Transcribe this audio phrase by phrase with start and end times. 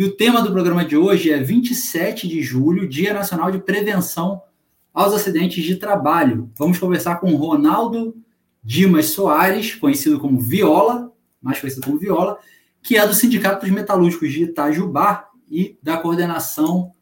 [0.00, 4.40] E o tema do programa de hoje é 27 de julho, Dia Nacional de Prevenção
[4.94, 6.50] aos Acidentes de Trabalho.
[6.56, 8.16] Vamos conversar com Ronaldo
[8.64, 11.12] Dimas Soares, conhecido como Viola,
[11.42, 12.38] mais conhecido como Viola,
[12.82, 16.94] que é do Sindicato dos Metalúrgicos de Itajubá e da coordenação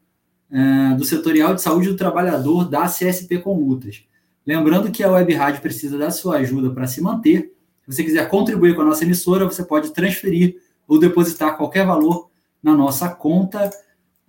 [0.51, 4.03] é, do Setorial de Saúde do Trabalhador da CSP Comutas.
[4.45, 7.53] Lembrando que a Web Rádio precisa da sua ajuda para se manter.
[7.81, 12.28] Se você quiser contribuir com a nossa emissora, você pode transferir ou depositar qualquer valor
[12.61, 13.69] na nossa conta,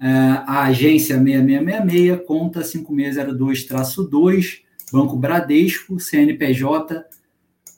[0.01, 0.09] é,
[0.47, 4.61] a agência 6666, conta 5602-2,
[4.93, 7.05] Banco Bradesco, CNPJ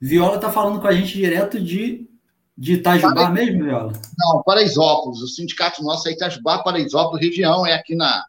[0.01, 2.09] Viola está falando com a gente direto de,
[2.57, 3.31] de Itajubá Para...
[3.31, 3.93] mesmo, Viola?
[4.19, 5.21] Não, Paraisópolis.
[5.21, 8.25] O sindicato nosso é Itajubá, Paraisópolis, região, é aqui na,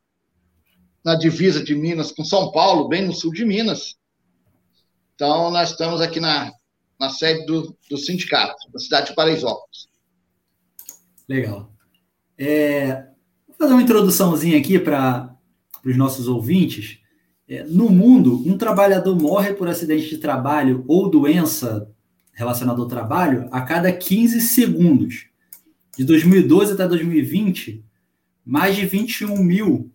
[1.04, 3.96] na divisa de Minas com São Paulo, bem no sul de Minas.
[5.16, 6.52] Então, nós estamos aqui na,
[7.00, 9.88] na sede do, do sindicato, da cidade de Paraisópolis.
[11.28, 11.72] Legal.
[12.38, 13.08] É,
[13.48, 15.36] vou fazer uma introduçãozinha aqui para
[15.86, 17.00] os nossos ouvintes.
[17.48, 21.90] É, no mundo, um trabalhador morre por acidente de trabalho ou doença
[22.34, 25.28] relacionada ao trabalho a cada 15 segundos.
[25.98, 27.84] De 2012 até 2020,
[28.46, 29.92] mais de 21 mil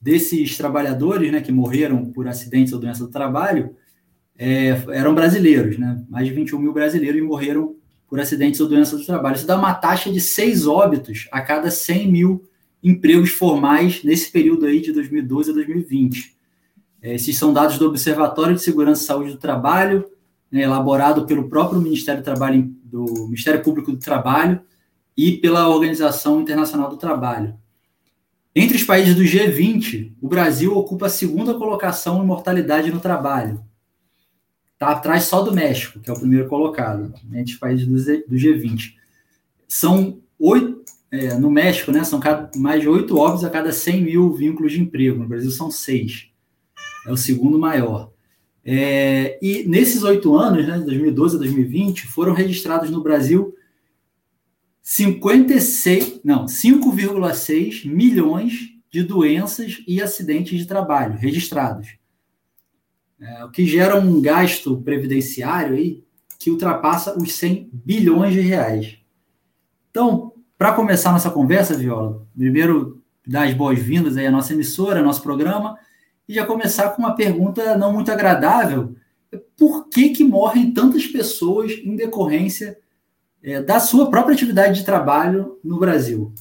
[0.00, 3.76] desses trabalhadores né, que morreram por acidentes ou doença do trabalho
[4.36, 5.78] é, eram brasileiros.
[5.78, 6.02] Né?
[6.08, 7.76] Mais de 21 mil brasileiros morreram
[8.08, 9.36] por acidentes ou doenças do trabalho.
[9.36, 12.44] Isso dá uma taxa de seis óbitos a cada 100 mil
[12.82, 16.36] empregos formais nesse período aí de 2012 a 2020.
[17.00, 20.04] É, esses são dados do Observatório de Segurança e Saúde do Trabalho,
[20.50, 24.60] né, elaborado pelo próprio Ministério do Trabalho, do Ministério Público do Trabalho
[25.16, 27.54] e pela Organização Internacional do Trabalho.
[28.54, 33.64] Entre os países do G20, o Brasil ocupa a segunda colocação em mortalidade no trabalho,
[34.82, 38.94] Está atrás só do México, que é o primeiro colocado, entre os países do G20.
[39.68, 42.18] São oito, é, no México, né, são
[42.56, 45.18] mais de oito óbitos a cada 100 mil vínculos de emprego.
[45.18, 46.30] No Brasil são seis.
[47.06, 48.10] É o segundo maior.
[48.64, 53.54] É, e nesses oito anos, né, 2012 a 2020, foram registrados no Brasil
[54.80, 61.88] 56, não, 5,6 milhões de doenças e acidentes de trabalho registrados.
[63.20, 66.02] É, o que gera um gasto previdenciário aí
[66.38, 68.98] que ultrapassa os 100 bilhões de reais.
[69.90, 70.31] Então,
[70.62, 75.20] para começar nossa conversa, Viola, primeiro dar as boas-vindas aí à nossa emissora, ao nosso
[75.20, 75.76] programa,
[76.28, 78.94] e já começar com uma pergunta não muito agradável.
[79.56, 82.78] Por que, que morrem tantas pessoas em decorrência
[83.42, 86.32] é, da sua própria atividade de trabalho no Brasil?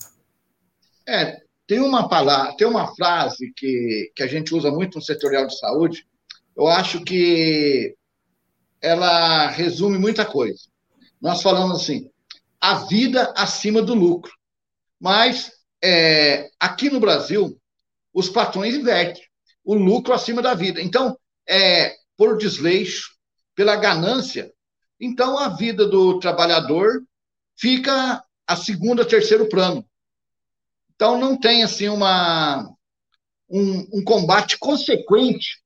[1.07, 5.47] É, tem uma palavra, tem uma frase que, que a gente usa muito no setorial
[5.47, 6.05] de saúde,
[6.55, 7.95] eu acho que
[8.79, 10.61] ela resume muita coisa.
[11.19, 12.10] Nós falamos assim,
[12.61, 14.31] a vida acima do lucro.
[14.99, 15.51] Mas
[15.83, 17.59] é, aqui no Brasil,
[18.13, 19.23] os patrões invertem
[19.63, 20.81] o lucro acima da vida.
[20.81, 21.17] Então,
[21.47, 23.09] é, por desleixo,
[23.55, 24.53] pela ganância,
[24.99, 27.03] então a vida do trabalhador
[27.57, 29.85] fica a segundo, terceiro plano.
[30.93, 32.71] Então não tem assim uma
[33.49, 35.61] um, um combate consequente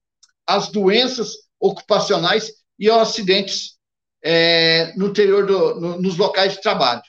[0.48, 3.75] às doenças ocupacionais e aos acidentes
[4.28, 7.04] é, no interior do, no, nos locais de trabalho.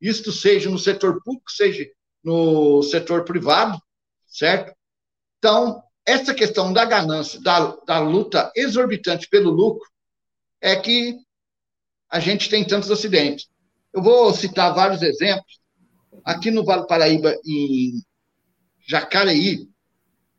[0.00, 1.86] Isto seja no setor público, seja
[2.22, 3.80] no setor privado,
[4.26, 4.74] certo?
[5.38, 9.88] Então, essa questão da ganância, da, da luta exorbitante pelo lucro,
[10.60, 11.16] é que
[12.10, 13.46] a gente tem tantos acidentes.
[13.94, 15.60] Eu vou citar vários exemplos.
[16.24, 18.02] Aqui no Vale Paraíba, em
[18.84, 19.68] Jacareí,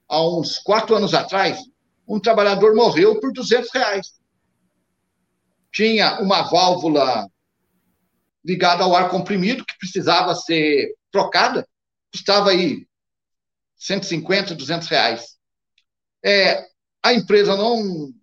[0.10, 1.60] há uns quatro anos atrás,
[2.06, 4.19] um trabalhador morreu por 200 reais.
[5.72, 7.30] Tinha uma válvula
[8.44, 11.68] ligada ao ar comprimido que precisava ser trocada,
[12.12, 12.88] custava aí
[13.76, 15.38] 150, 200 reais.
[16.24, 16.68] É,
[17.04, 18.14] a empresa não,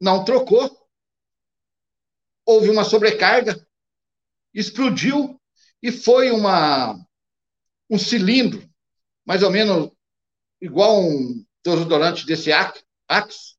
[0.00, 0.70] não trocou,
[2.44, 3.64] houve uma sobrecarga,
[4.52, 5.40] explodiu
[5.82, 6.98] e foi uma,
[7.88, 8.68] um cilindro,
[9.24, 9.90] mais ou menos
[10.60, 13.56] igual um desodorante desse Axe,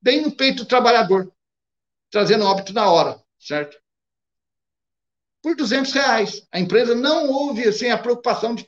[0.00, 1.32] bem no peito do trabalhador,
[2.12, 3.76] trazendo óbito na hora, certo?
[5.42, 6.46] Por 200 reais.
[6.52, 8.64] A empresa não houve assim, a preocupação de,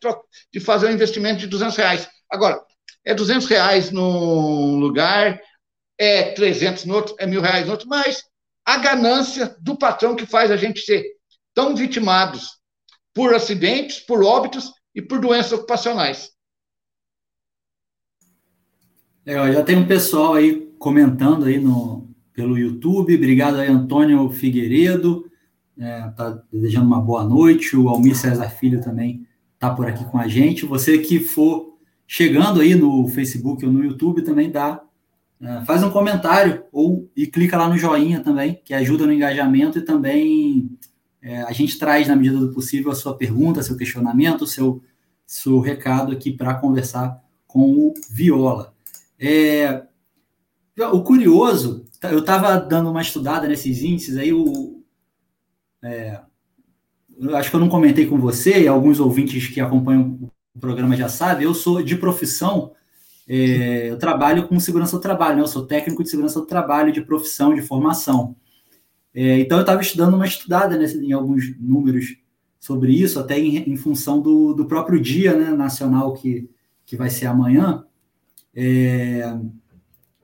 [0.52, 2.08] de fazer um investimento de 200 reais.
[2.28, 2.60] Agora,
[3.04, 5.40] é 200 reais num lugar,
[5.98, 8.24] é 300 no outro, é mil reais no outro, mas
[8.64, 11.04] a ganância do patrão que faz a gente ser
[11.52, 12.58] tão vitimados
[13.12, 16.32] por acidentes, por óbitos e por doenças ocupacionais.
[19.24, 22.03] Legal, já tem um pessoal aí comentando aí no,
[22.34, 23.14] pelo YouTube.
[23.14, 25.30] Obrigado aí, Antônio Figueiredo.
[25.78, 27.76] É, tá desejando uma boa noite.
[27.76, 30.66] O Almir César Filho também está por aqui com a gente.
[30.66, 34.82] Você que for chegando aí no Facebook ou no YouTube também dá.
[35.40, 39.78] É, faz um comentário ou e clica lá no joinha também, que ajuda no engajamento
[39.78, 40.70] e também
[41.20, 44.82] é, a gente traz, na medida do possível, a sua pergunta, seu questionamento, seu,
[45.26, 48.74] seu recado aqui para conversar com o Viola.
[49.18, 49.84] É,
[50.92, 54.82] o curioso, eu estava dando uma estudada nesses índices aí, o,
[55.82, 56.20] é,
[57.34, 61.08] acho que eu não comentei com você, e alguns ouvintes que acompanham o programa já
[61.08, 62.72] sabem, eu sou de profissão,
[63.26, 65.42] é, eu trabalho com segurança do trabalho, né?
[65.42, 68.36] eu sou técnico de segurança do trabalho, de profissão, de formação.
[69.14, 72.16] É, então eu estava estudando uma estudada nesse, em alguns números
[72.58, 76.48] sobre isso, até em, em função do, do, próprio dia né, nacional que,
[76.84, 77.84] que vai ser amanhã.
[78.54, 79.36] É,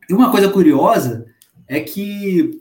[0.09, 1.27] e uma coisa curiosa
[1.71, 2.61] é que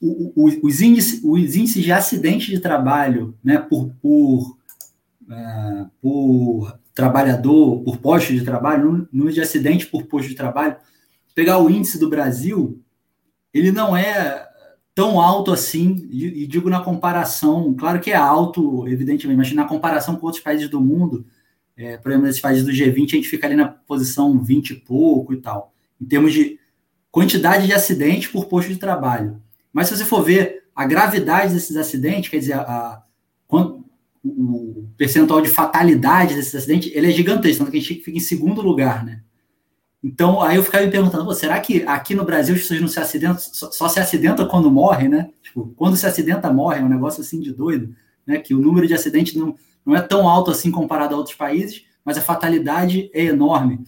[0.00, 4.58] os, índices, os índices de acidente de trabalho né, por, por,
[5.28, 10.74] uh, por trabalhador, por posto de trabalho, número de acidente por posto de trabalho,
[11.36, 12.82] pegar o índice do Brasil,
[13.54, 14.44] ele não é
[14.92, 19.66] tão alto assim, e, e digo na comparação, claro que é alto, evidentemente, mas na
[19.66, 21.24] comparação com outros países do mundo,
[21.76, 24.74] é, por exemplo, nesses países do G20, a gente fica ali na posição 20 e
[24.74, 26.58] pouco e tal, em termos de
[27.10, 29.40] quantidade de acidentes por posto de trabalho.
[29.72, 33.02] Mas se você for ver a gravidade desses acidentes, quer dizer, a, a
[34.24, 38.20] o percentual de fatalidade desses acidentes, ele é gigantesco, tanto que a gente fica em
[38.20, 39.22] segundo lugar, né?
[40.02, 43.00] Então, aí eu ficava me perguntando, será que aqui no Brasil as pessoas não se
[43.00, 45.30] acidentam, só, só se acidenta quando morre, né?
[45.42, 47.94] Tipo, quando se acidenta, morre, é um negócio assim de doido,
[48.26, 48.38] né?
[48.38, 51.84] Que o número de acidentes não, não é tão alto assim comparado a outros países,
[52.04, 53.80] mas a fatalidade é enorme.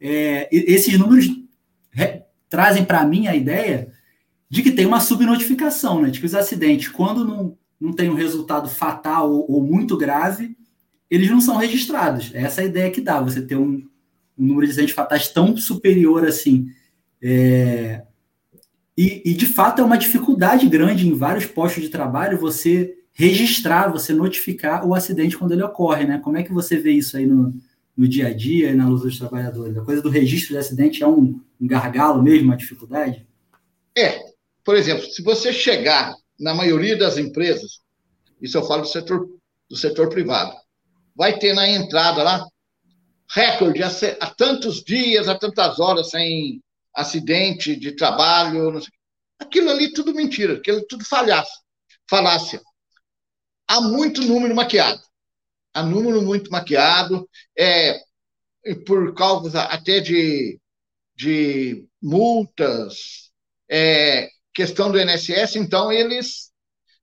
[0.00, 1.26] É, esses números
[2.48, 3.92] trazem para mim a ideia
[4.48, 6.10] de que tem uma subnotificação, né?
[6.10, 10.56] De que os acidentes, quando não, não tem um resultado fatal ou, ou muito grave,
[11.10, 12.30] eles não são registrados.
[12.34, 13.86] Essa é a ideia que dá, você ter um,
[14.38, 16.68] um número de acidentes fatais tão superior assim.
[17.22, 18.02] É...
[18.96, 23.92] E, e, de fato, é uma dificuldade grande em vários postos de trabalho você registrar,
[23.92, 26.18] você notificar o acidente quando ele ocorre, né?
[26.18, 27.54] Como é que você vê isso aí no,
[27.98, 29.76] no dia a dia e na luta dos trabalhadores?
[29.76, 33.26] A coisa do registro de acidente é um, gargalo mesmo, uma dificuldade?
[33.96, 34.20] É.
[34.64, 37.80] Por exemplo, se você chegar na maioria das empresas,
[38.40, 39.28] isso eu falo do setor,
[39.68, 40.54] do setor privado,
[41.16, 42.46] vai ter na entrada lá
[43.30, 46.62] recorde há, tantos dias, há tantas horas sem
[46.94, 48.80] acidente de trabalho.
[49.38, 51.52] Aquilo ali tudo mentira, aquilo tudo falhaça,
[52.08, 52.60] falácia.
[53.66, 55.00] Há muito número maquiado.
[55.78, 58.00] Há número muito maquiado, é,
[58.84, 60.58] por causa até de,
[61.16, 63.30] de multas,
[63.70, 66.48] é, questão do INSS, então eles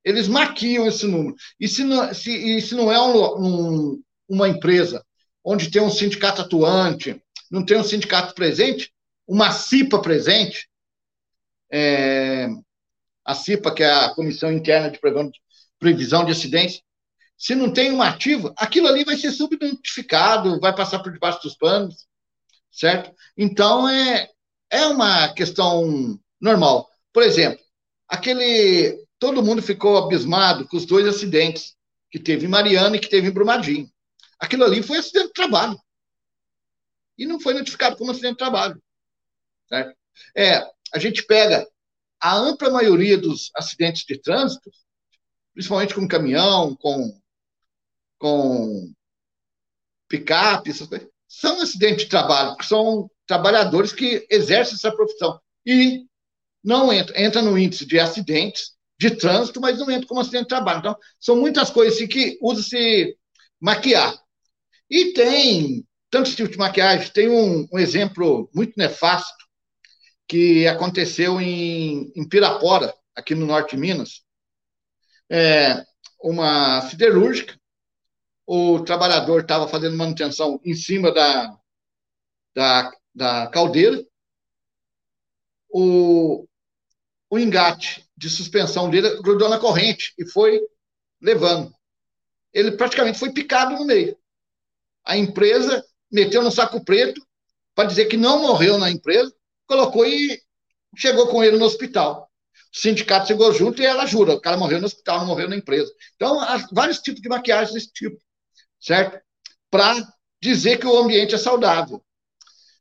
[0.04, 1.36] eles maquiam esse número.
[1.60, 5.04] E se não, se, e se não é um, um, uma empresa
[5.44, 8.94] onde tem um sindicato atuante, não tem um sindicato presente,
[9.28, 10.70] uma CIPA presente,
[11.72, 12.48] é,
[13.24, 15.00] a CIPA, que é a Comissão Interna de
[15.80, 16.82] Previsão de Acidentes,
[17.38, 21.56] se não tem uma ativa, aquilo ali vai ser subnotificado, vai passar por debaixo dos
[21.56, 22.08] panos,
[22.72, 23.14] certo?
[23.38, 24.30] Então, é,
[24.70, 26.90] é uma questão normal.
[27.14, 27.64] Por exemplo,
[28.08, 29.04] aquele.
[29.18, 31.76] Todo mundo ficou abismado com os dois acidentes
[32.12, 33.90] que teve em Mariana e que teve em Brumadinho.
[34.38, 35.80] Aquilo ali foi acidente de trabalho.
[37.18, 38.82] E não foi notificado como acidente de trabalho.
[39.68, 39.98] Certo?
[40.36, 40.62] É,
[40.94, 41.66] a gente pega
[42.22, 44.70] a ampla maioria dos acidentes de trânsito,
[45.54, 47.18] principalmente com caminhão, com,
[48.18, 48.92] com
[50.08, 50.72] picape,
[51.28, 55.40] são acidentes de trabalho, porque são trabalhadores que exercem essa profissão.
[55.66, 56.06] E
[56.64, 60.50] não entra, entra no índice de acidentes de trânsito, mas não entra como acidente de
[60.50, 60.80] trabalho.
[60.80, 63.18] Então, são muitas coisas assim, que usa-se
[63.60, 64.16] maquiar.
[64.90, 67.12] E tem tantos tipos de maquiagem.
[67.12, 69.46] Tem um, um exemplo muito nefasto
[70.28, 74.22] que aconteceu em, em Pirapora, aqui no norte de Minas.
[75.30, 75.84] É,
[76.22, 77.60] uma siderúrgica,
[78.46, 81.58] o trabalhador estava fazendo manutenção em cima da,
[82.56, 84.06] da, da caldeira,
[85.70, 86.48] o,
[87.30, 90.62] o engate de suspensão dele grudou na corrente e foi
[91.22, 91.74] levando.
[92.54, 94.18] Ele praticamente foi picado no meio.
[95.04, 97.22] A empresa meteu no saco preto
[97.74, 99.34] para dizer que não morreu na empresa,
[99.68, 100.42] colocou e
[100.96, 102.32] chegou com ele no hospital.
[102.74, 105.58] O sindicato chegou junto e ela jura, o cara morreu no hospital, não morreu na
[105.58, 105.92] empresa.
[106.16, 108.18] Então, há vários tipos de maquiagem desse tipo,
[108.86, 109.20] certo?
[109.70, 109.96] Para
[110.42, 112.04] dizer que o ambiente é saudável.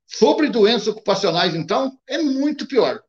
[0.06, 3.02] Sobre doenças ocupacionais, então, é muito pior.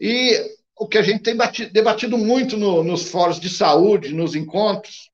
[0.00, 0.40] E
[0.76, 5.10] o que a gente tem batido, debatido muito no, nos fóruns de saúde, nos encontros,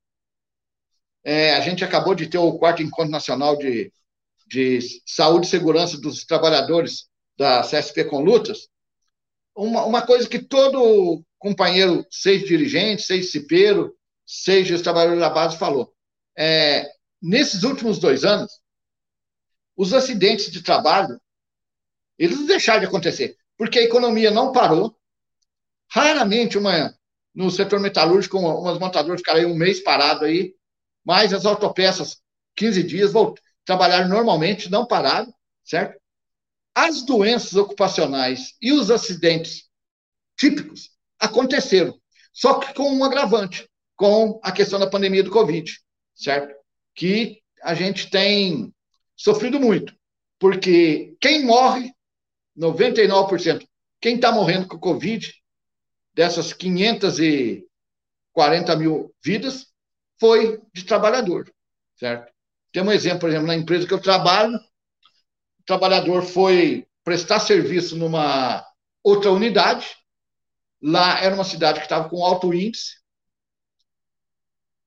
[1.24, 3.92] é, a gente acabou de ter o quarto encontro nacional de,
[4.46, 8.68] de saúde e segurança dos trabalhadores da CSP com lutas.
[9.56, 13.96] Uma, uma coisa que todo companheiro, seja dirigente, seja cipeiro,
[14.26, 15.94] seja os trabalhadores da base, falou.
[16.42, 18.50] É, nesses últimos dois anos,
[19.76, 21.20] os acidentes de trabalho,
[22.18, 24.96] eles não deixaram de acontecer porque a economia não parou.
[25.90, 26.96] Raramente uma,
[27.34, 30.54] no setor metalúrgico, umas montadoras ficaram aí um mês parado aí,
[31.04, 32.22] mas as autopeças,
[32.56, 35.30] 15 dias, voltaram, trabalharam normalmente, não pararam,
[35.62, 36.00] certo?
[36.74, 39.68] As doenças ocupacionais e os acidentes
[40.38, 42.00] típicos aconteceram,
[42.32, 45.70] só que com um agravante, com a questão da pandemia do Covid,
[46.20, 46.54] certo?
[46.94, 48.72] Que a gente tem
[49.16, 49.94] sofrido muito,
[50.38, 51.92] porque quem morre
[52.56, 53.66] 99%.
[54.00, 55.32] Quem está morrendo com Covid,
[56.14, 59.66] dessas 540 mil vidas,
[60.18, 61.52] foi de trabalhador,
[61.96, 62.32] certo?
[62.72, 67.96] Tem um exemplo, por exemplo, na empresa que eu trabalho, o trabalhador foi prestar serviço
[67.96, 68.64] numa
[69.02, 69.86] outra unidade,
[70.82, 72.99] lá era uma cidade que estava com alto índice,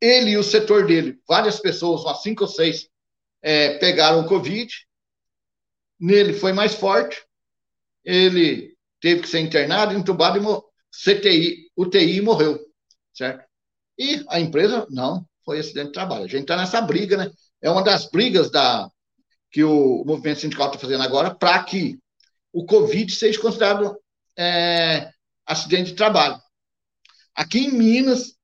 [0.03, 2.89] ele e o setor dele, várias pessoas, umas cinco ou seis,
[3.41, 4.69] é, pegaram o Covid,
[5.97, 7.23] nele foi mais forte,
[8.03, 12.59] ele teve que ser internado, entubado, e CTI, UTI e morreu,
[13.13, 13.45] certo?
[13.97, 16.25] E a empresa, não, foi acidente de trabalho.
[16.25, 17.31] A gente está nessa briga, né?
[17.61, 18.89] É uma das brigas da,
[19.51, 21.97] que o movimento sindical está fazendo agora para que
[22.51, 23.97] o Covid seja considerado
[24.37, 25.09] é,
[25.45, 26.41] acidente de trabalho.
[27.33, 28.35] Aqui em Minas,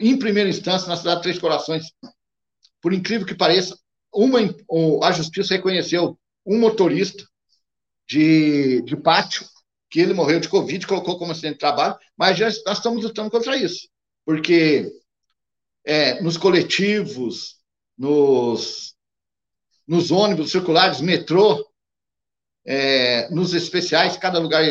[0.00, 1.86] em primeira instância, na cidade de Três Corações,
[2.80, 3.78] por incrível que pareça,
[4.12, 4.38] uma,
[5.02, 7.24] a justiça reconheceu um motorista
[8.08, 9.46] de, de pátio,
[9.90, 13.30] que ele morreu de Covid, colocou como acidente de trabalho, mas já nós estamos lutando
[13.30, 13.88] contra isso,
[14.24, 14.90] porque
[15.84, 17.56] é, nos coletivos,
[17.96, 18.94] nos,
[19.86, 21.64] nos ônibus circulares, metrô,
[22.66, 24.64] é, nos especiais, cada lugar,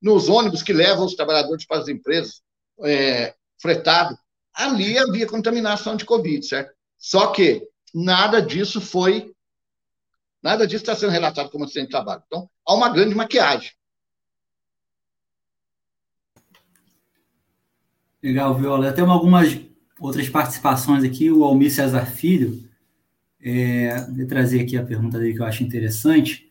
[0.00, 2.42] nos ônibus que levam os trabalhadores para as empresas,
[2.84, 4.18] é, fretado,
[4.54, 6.72] ali havia contaminação de Covid, certo?
[6.98, 9.32] Só que nada disso foi
[10.42, 12.22] Nada disso está sendo relatado como acidente de trabalho.
[12.26, 13.70] Então, há uma grande maquiagem.
[18.20, 18.92] Legal, Viola.
[18.92, 19.60] Tem algumas
[20.00, 21.30] outras participações aqui.
[21.30, 22.68] O Almir Cesar Filho,
[23.40, 26.50] é, vou trazer aqui a pergunta dele que eu acho interessante.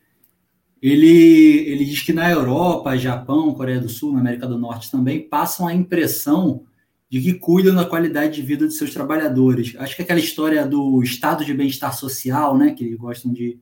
[0.81, 5.27] Ele, ele diz que na Europa, Japão, Coreia do Sul, na América do Norte também,
[5.27, 6.65] passam a impressão
[7.11, 9.75] de que cuidam da qualidade de vida de seus trabalhadores.
[9.77, 13.59] Acho que aquela história do estado de bem-estar social, né, que eles gostam de,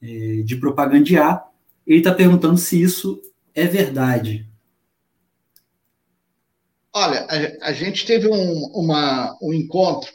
[0.00, 1.46] é, de propagandear.
[1.86, 3.20] Ele está perguntando se isso
[3.54, 4.48] é verdade.
[6.90, 10.10] Olha, a, a gente teve um, uma, um encontro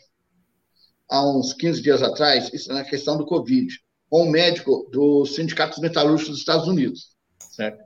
[1.08, 3.80] há uns 15 dias atrás, isso na questão do Covid,
[4.10, 7.16] com um médico do Sindicato Metalúrgicos dos Estados Unidos,
[7.52, 7.84] certo?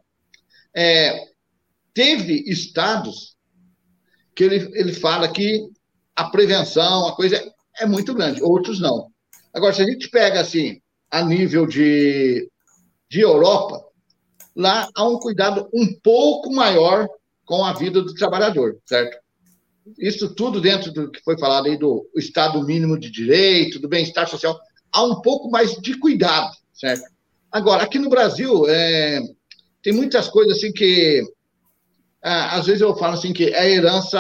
[0.74, 1.34] É,
[1.93, 3.33] teve estados
[4.36, 5.70] que ele, ele fala que
[6.16, 9.08] a prevenção, a coisa é, é muito grande, outros não.
[9.54, 12.50] Agora, se a gente pega assim, a nível de,
[13.10, 13.84] de Europa,
[14.56, 17.08] lá há um cuidado um pouco maior
[17.46, 19.18] com a vida do trabalhador, certo?
[20.00, 24.28] Isso tudo dentro do que foi falado aí do Estado mínimo de direito, do bem-estar
[24.28, 24.60] social,
[24.92, 27.04] há um pouco mais de cuidado, certo?
[27.52, 29.22] Agora, aqui no Brasil, é,
[29.84, 31.22] tem muitas coisas assim que,
[32.24, 34.20] às vezes eu falo assim que é a herança,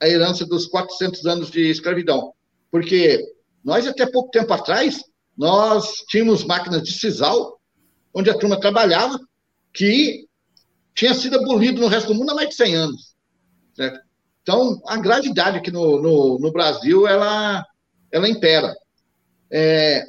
[0.00, 2.32] a herança dos 400 anos de escravidão,
[2.70, 3.24] porque
[3.64, 5.02] nós até pouco tempo atrás
[5.36, 7.58] nós tínhamos máquinas de sisal,
[8.12, 9.18] onde a turma trabalhava,
[9.72, 10.26] que
[10.94, 13.14] tinha sido abolido no resto do mundo há mais de 100 anos.
[13.74, 14.00] Certo?
[14.42, 17.64] Então, a gravidade aqui no, no, no Brasil, ela,
[18.10, 18.74] ela impera.
[19.50, 20.04] É,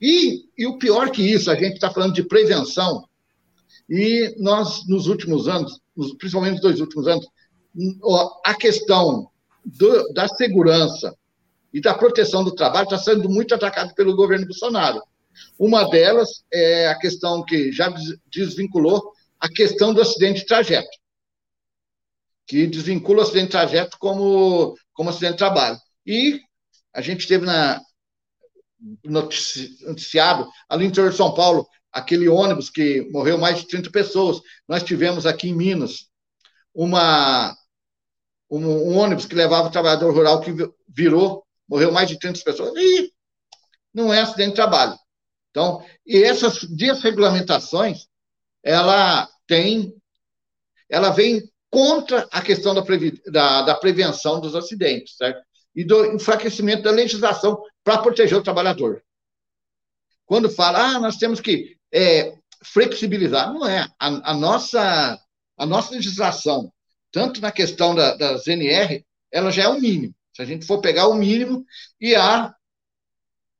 [0.00, 3.08] e, e o pior que isso, a gente está falando de prevenção,
[3.88, 5.80] e nós, nos últimos anos,
[6.18, 7.26] principalmente nos dois últimos anos,
[8.44, 9.30] a questão
[9.64, 11.16] do, da segurança
[11.72, 15.02] e da proteção do trabalho está sendo muito atacada pelo governo Bolsonaro.
[15.58, 17.92] Uma delas é a questão que já
[18.30, 20.90] desvinculou a questão do acidente de trajeto,
[22.46, 25.78] que desvincula o acidente de trajeto como, como acidente de trabalho.
[26.06, 26.40] E
[26.92, 27.80] a gente teve na
[29.04, 34.40] noticiado ali no interior de São Paulo aquele ônibus que morreu mais de 30 pessoas.
[34.66, 36.08] Nós tivemos aqui em Minas
[36.74, 37.56] uma
[38.50, 40.52] um, um ônibus que levava o trabalhador rural que
[40.88, 42.72] virou, morreu mais de 30 pessoas.
[42.76, 43.12] E
[43.92, 44.98] não é acidente de trabalho.
[45.50, 48.06] Então, e essas desregulamentações,
[48.62, 49.94] ela tem,
[50.88, 52.82] ela vem contra a questão da,
[53.26, 55.42] da, da prevenção dos acidentes, certo?
[55.74, 59.02] E do enfraquecimento da legislação para proteger o trabalhador.
[60.26, 63.88] Quando fala, ah, nós temos que é, flexibilizar, não é.
[63.98, 65.20] A, a, nossa,
[65.58, 66.72] a nossa legislação,
[67.10, 70.14] tanto na questão da, das NR, ela já é o mínimo.
[70.34, 71.64] Se a gente for pegar o mínimo,
[72.00, 72.54] e há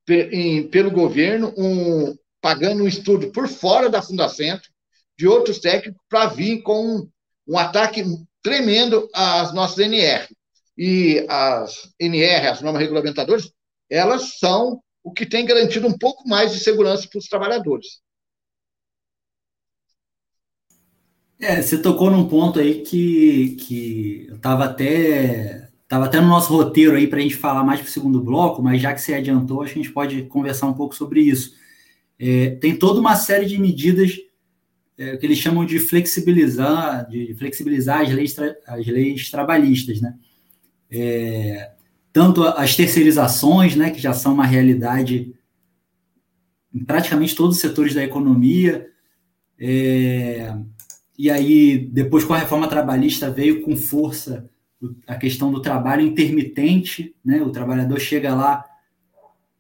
[0.09, 4.71] em, pelo governo, um, pagando um estudo por fora da Fundacentro,
[5.19, 7.09] de outros técnicos, para vir com um,
[7.47, 8.03] um ataque
[8.43, 10.27] tremendo às nossas NR.
[10.77, 13.51] E as NR, as normas regulamentadoras,
[13.91, 18.01] elas são o que tem garantido um pouco mais de segurança para os trabalhadores.
[21.43, 26.51] É, você tocou num ponto aí que, que eu estava até Estava até no nosso
[26.51, 29.13] roteiro aí para a gente falar mais para o segundo bloco, mas já que você
[29.13, 31.55] adiantou, a gente pode conversar um pouco sobre isso.
[32.19, 34.17] É, tem toda uma série de medidas
[34.97, 38.35] é, que eles chamam de flexibilizar, de flexibilizar as leis,
[38.67, 40.15] as leis trabalhistas, né?
[40.91, 41.73] É,
[42.11, 45.35] tanto as terceirizações, né, que já são uma realidade
[46.75, 48.89] em praticamente todos os setores da economia,
[49.59, 50.57] é,
[51.23, 54.51] e aí depois com a reforma trabalhista veio com força
[55.07, 57.41] a questão do trabalho intermitente, né?
[57.41, 58.65] O trabalhador chega lá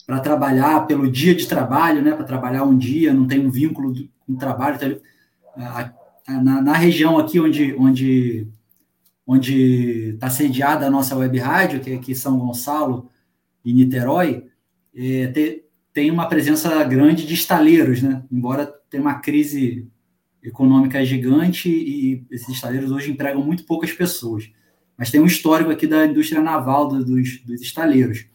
[0.04, 2.16] para trabalhar pelo dia de trabalho, né?
[2.16, 3.94] Para trabalhar um dia, não tem um vínculo
[4.26, 4.74] com o trabalho.
[4.74, 8.48] Então, na, na, região aqui onde onde
[9.24, 13.08] onde está sediada a nossa web rádio, que é aqui São Gonçalo
[13.64, 14.48] e Niterói,
[14.92, 18.24] é, te, tem uma presença grande de estaleiros, né?
[18.32, 19.88] Embora tenha uma crise
[20.42, 24.50] econômica gigante e esses estaleiros hoje empregam muito poucas pessoas
[24.96, 28.26] mas tem um histórico aqui da indústria naval do, dos, dos estaleiros.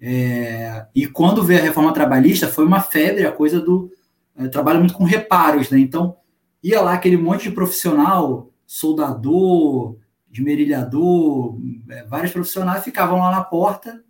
[0.00, 3.92] É, e quando veio a reforma trabalhista, foi uma febre a coisa do
[4.36, 5.78] é, trabalho muito com reparos, né?
[5.78, 6.16] Então,
[6.60, 9.96] ia lá aquele monte de profissional, soldador,
[10.32, 14.02] esmerilhador, é, vários profissionais ficavam lá na porta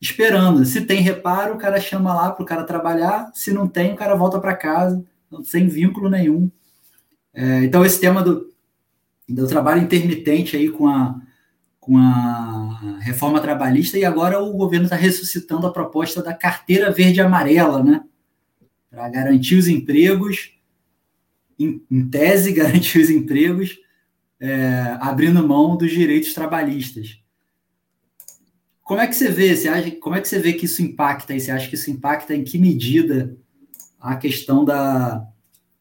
[0.00, 0.64] esperando.
[0.64, 3.96] Se tem reparo, o cara chama lá para o cara trabalhar, se não tem, o
[3.96, 5.04] cara volta para casa,
[5.42, 6.48] sem vínculo nenhum.
[7.34, 8.54] É, então, esse tema do,
[9.28, 11.20] do trabalho intermitente aí com a,
[11.80, 17.20] com a reforma trabalhista e agora o governo está ressuscitando a proposta da carteira verde
[17.20, 18.04] amarela, né?
[18.88, 20.52] Para garantir os empregos,
[21.58, 23.76] em, em, tese, garantir os empregos,
[24.38, 27.20] é, abrindo mão dos direitos trabalhistas.
[28.82, 29.56] Como é que você vê?
[29.56, 31.34] Você acha, como é que você vê que isso impacta?
[31.34, 33.36] E você acha que isso impacta em que medida
[33.98, 35.26] a questão da,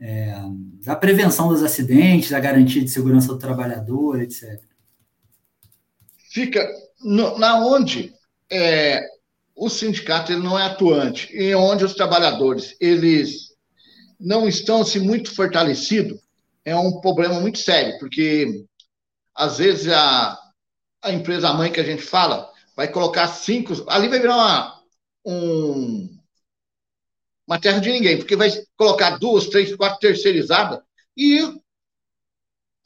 [0.03, 0.35] é,
[0.83, 4.61] da prevenção dos acidentes, da garantia de segurança do trabalhador, etc.
[6.29, 6.67] Fica
[7.01, 8.13] no, na onde
[8.51, 9.01] é,
[9.55, 13.53] o sindicato ele não é atuante e onde os trabalhadores eles
[14.19, 16.19] não estão se assim, muito fortalecidos,
[16.65, 18.65] é um problema muito sério, porque
[19.33, 20.37] às vezes a,
[21.01, 24.81] a empresa mãe que a gente fala vai colocar cinco, ali vai virar uma,
[25.25, 26.12] um,
[27.53, 30.79] uma terra de ninguém, porque vai colocar duas, três, quatro terceirizadas
[31.15, 31.39] e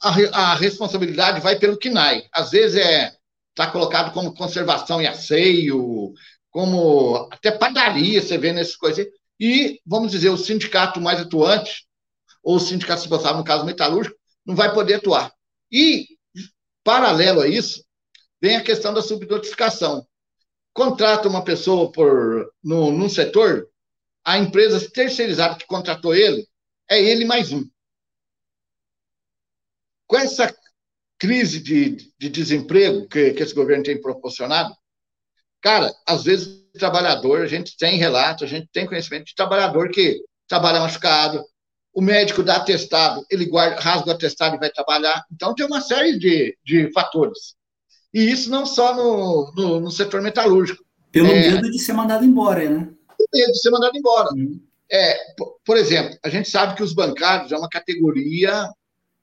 [0.02, 2.28] a, a responsabilidade vai pelo KNAI.
[2.32, 3.16] Às vezes é
[3.50, 6.12] está colocado como conservação e asseio,
[6.48, 9.04] como até padaria, você vê nessas coisas.
[9.40, 11.84] E, vamos dizer, o sindicato mais atuante,
[12.40, 15.32] ou o sindicato responsável, no caso metalúrgico, não vai poder atuar.
[15.72, 16.06] E,
[16.84, 17.82] paralelo a isso,
[18.40, 20.06] vem a questão da subnotificação.
[20.72, 23.68] Contrata uma pessoa por, no, num setor,
[24.28, 26.46] a empresa terceirizada que contratou ele,
[26.86, 27.66] é ele mais um.
[30.06, 30.54] Com essa
[31.18, 34.76] crise de, de desemprego que, que esse governo tem proporcionado,
[35.62, 39.88] cara, às vezes o trabalhador, a gente tem relato, a gente tem conhecimento de trabalhador
[39.88, 41.42] que trabalha machucado,
[41.94, 45.24] o médico dá atestado, ele guarda, rasga o atestado e vai trabalhar.
[45.32, 47.56] Então, tem uma série de, de fatores.
[48.12, 50.84] E isso não só no, no, no setor metalúrgico.
[51.10, 52.97] Pelo é, medo de ser mandado embora, né?
[53.32, 54.30] Medo de ser mandado embora.
[54.32, 54.60] Uhum.
[54.90, 55.18] É,
[55.64, 58.68] por exemplo, a gente sabe que os bancários é uma categoria,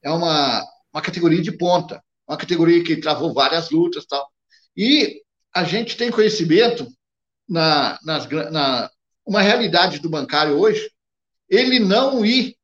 [0.03, 0.63] é uma,
[0.93, 4.29] uma categoria de ponta, uma categoria que travou várias lutas tal.
[4.77, 5.21] E
[5.53, 6.87] a gente tem conhecimento
[7.47, 8.91] na, nas, na
[9.25, 10.91] uma realidade do bancário hoje,
[11.49, 12.55] ele não ir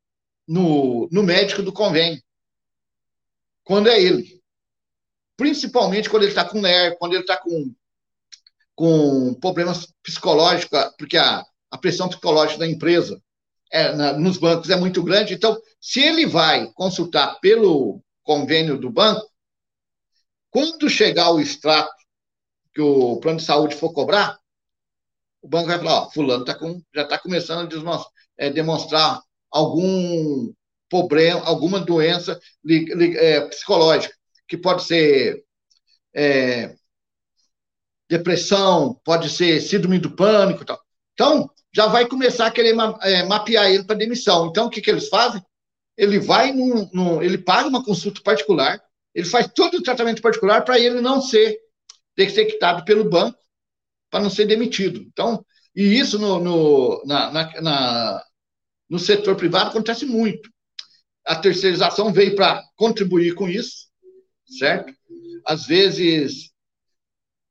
[0.46, 2.22] no, no médico do convênio,
[3.64, 4.40] quando é ele.
[5.36, 7.74] Principalmente quando ele está com NER, quando ele está com,
[8.74, 13.20] com problemas psicológicos, porque a, a pressão psicológica da empresa
[13.70, 15.34] é, na, nos bancos é muito grande.
[15.34, 19.26] Então, se ele vai consultar pelo convênio do banco,
[20.50, 21.92] quando chegar o extrato
[22.74, 24.38] que o plano de saúde for cobrar,
[25.40, 29.22] o banco vai falar, ó, fulano tá com, já está começando a demonstrar, é, demonstrar
[29.50, 30.52] algum
[30.88, 34.14] problema, alguma doença li, li, é, psicológica,
[34.46, 35.42] que pode ser
[36.14, 36.74] é,
[38.16, 40.80] depressão, pode ser síndrome do pânico tal.
[41.14, 44.46] Então, já vai começar a querer ma, é, mapear ele para demissão.
[44.46, 45.42] Então, o que, que eles fazem?
[45.96, 48.82] ele vai num, num, ele paga uma consulta particular,
[49.14, 51.58] ele faz todo o tratamento particular para ele não ser
[52.16, 53.38] detectado pelo banco,
[54.10, 55.00] para não ser demitido.
[55.00, 55.44] Então,
[55.74, 58.24] e isso no, no, na, na, na,
[58.88, 60.50] no setor privado acontece muito.
[61.24, 63.86] A terceirização veio para contribuir com isso,
[64.58, 64.92] certo?
[65.46, 66.50] Às vezes,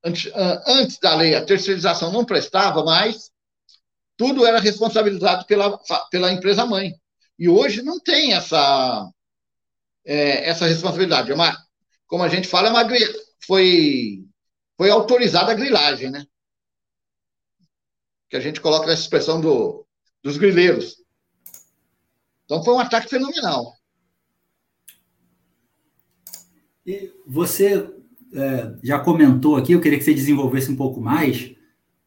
[0.03, 0.31] antes,
[0.67, 3.31] antes da lei, a terceirização não prestava, mas
[4.17, 6.93] tudo era responsabilizado pela, pela empresa mãe.
[7.37, 9.09] E hoje não tem essa,
[10.05, 11.31] é, essa responsabilidade.
[11.31, 11.57] É uma,
[12.05, 12.87] como a gente fala, é uma,
[13.45, 14.23] foi,
[14.77, 16.25] foi autorizada a grilagem, né?
[18.29, 19.85] Que a gente coloca nessa expressão do,
[20.21, 20.97] dos grileiros.
[22.45, 23.73] Então foi um ataque fenomenal.
[26.85, 28.00] E você
[28.33, 31.53] é, já comentou aqui, eu queria que você desenvolvesse um pouco mais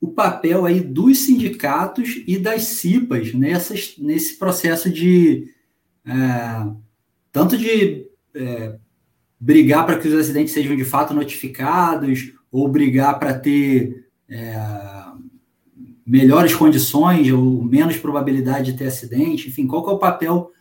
[0.01, 5.49] o papel aí dos sindicatos e das CIPAs nessas, nesse processo de
[6.07, 6.67] é,
[7.33, 8.77] tanto de é,
[9.41, 14.55] brigar para que os acidentes sejam de fato notificados ou brigar para ter é,
[16.07, 20.53] melhores condições ou menos probabilidade de ter acidente, enfim, qual é o papel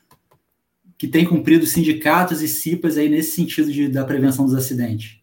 [0.98, 5.23] que tem cumprido sindicatos e CIPAs aí nesse sentido de, da prevenção dos acidentes?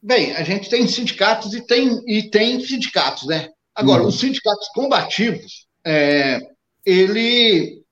[0.00, 3.50] Bem, a gente tem sindicatos e tem, e tem sindicatos, né?
[3.74, 4.08] Agora, uhum.
[4.08, 6.40] os sindicatos combativos, é,
[6.84, 7.82] ele,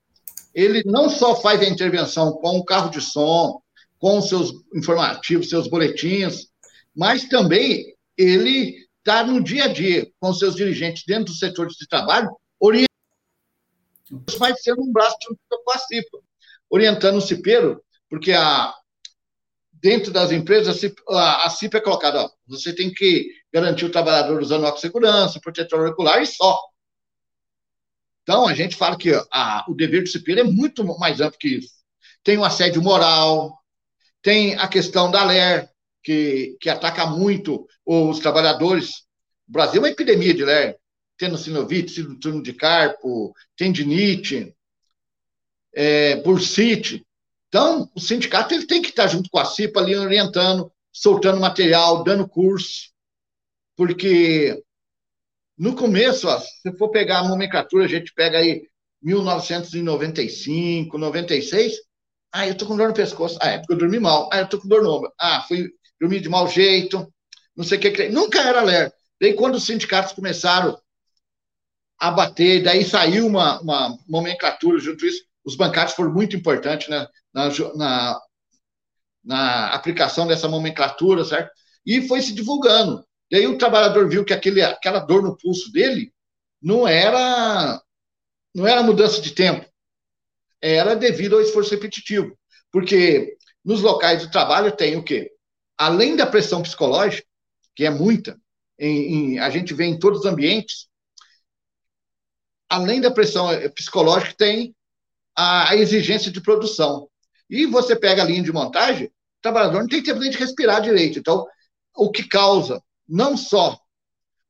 [0.53, 3.61] ele não só faz a intervenção com o carro de som,
[3.99, 6.47] com seus informativos, seus boletins,
[6.95, 11.87] mas também ele está no dia a dia com seus dirigentes dentro dos setores de
[11.87, 12.87] trabalho, orientando,
[14.37, 15.15] vai ser um braço
[15.49, 16.19] com a CIPA,
[16.69, 18.73] orientando o CIPEiro, porque a,
[19.81, 24.63] dentro das empresas, a CIP é colocada, ó, você tem que garantir o trabalhador usando
[24.63, 26.59] óculos de segurança, protetor auricular e só.
[28.23, 31.59] Então, a gente fala que a, o dever do CIPEiro é muito mais amplo que
[31.59, 31.71] isso.
[32.23, 33.57] Tem o assédio moral,
[34.21, 35.69] tem a questão da LER,
[36.03, 39.05] que, que ataca muito os trabalhadores.
[39.47, 40.77] O Brasil é uma epidemia de LER,
[41.17, 44.53] tendo sinovite, síndrome de carpo, tendinite,
[45.73, 47.06] é, bursite.
[47.57, 52.03] Então, o sindicato ele tem que estar junto com a CIPA ali orientando, soltando material,
[52.03, 52.91] dando curso,
[53.75, 54.63] porque
[55.57, 58.69] no começo, ó, se for pegar a nomenclatura, a gente pega aí
[59.01, 61.77] 1995, 96,
[62.31, 64.47] ah, eu tô com dor no pescoço, ah, é porque eu dormi mal, ah, eu
[64.47, 65.67] tô com dor no ombro, ah, fui
[65.99, 67.11] dormir de mau jeito,
[67.55, 68.95] não sei o que, nunca era alerta.
[69.19, 70.79] Daí quando os sindicatos começaram
[71.97, 76.89] a bater, daí saiu uma, uma nomenclatura junto a isso, os bancários foram muito importantes
[76.89, 78.21] né, na, na,
[79.23, 81.49] na aplicação dessa nomenclatura, certo?
[81.85, 83.01] E foi se divulgando.
[83.31, 86.11] E aí o trabalhador viu que aquele, aquela dor no pulso dele
[86.61, 87.81] não era
[88.53, 89.65] não era mudança de tempo,
[90.61, 92.37] era devido ao esforço repetitivo.
[92.69, 95.31] Porque nos locais de trabalho tem o quê?
[95.77, 97.25] Além da pressão psicológica,
[97.73, 98.37] que é muita,
[98.77, 100.89] em, em, a gente vê em todos os ambientes,
[102.67, 104.75] além da pressão psicológica, tem
[105.37, 107.07] a, exigência de produção.
[107.47, 110.81] E você pega a linha de montagem, o trabalhador não tem tempo nem de respirar
[110.81, 111.19] direito.
[111.19, 111.45] Então,
[111.95, 113.79] o que causa não só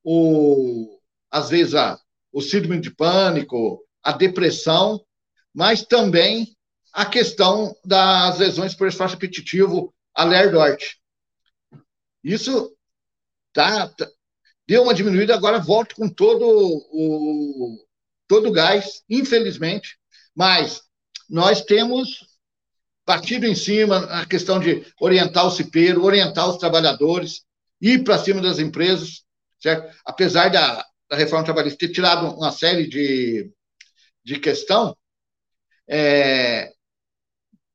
[0.04, 2.00] o, às vezes, a,
[2.32, 5.04] o síndrome de pânico, a depressão,
[5.54, 6.56] mas também
[6.94, 10.98] a questão das lesões por esforço repetitivo, a LERDORT.
[12.24, 12.76] Isso
[13.54, 14.10] tá, tá,
[14.68, 17.86] deu uma diminuída, agora volta com todo o
[18.28, 19.98] todo o gás, infelizmente,
[20.38, 20.84] mas
[21.28, 22.24] nós temos
[23.04, 27.42] partido em cima a questão de orientar o cipeiro, orientar os trabalhadores,
[27.82, 29.24] ir para cima das empresas,
[29.60, 29.92] certo?
[30.06, 33.52] Apesar da, da reforma trabalhista ter tirado uma série de,
[34.24, 34.96] de questão,
[35.90, 36.72] é,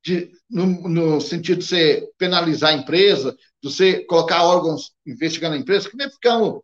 [0.01, 5.59] de, no, no, sentido de você penalizar a empresa, de você colocar órgãos investigando a
[5.59, 6.61] empresa, que nós ficamos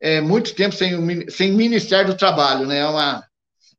[0.00, 2.78] é, muito tempo sem, sem Ministério do Trabalho, né?
[2.78, 3.29] É uma,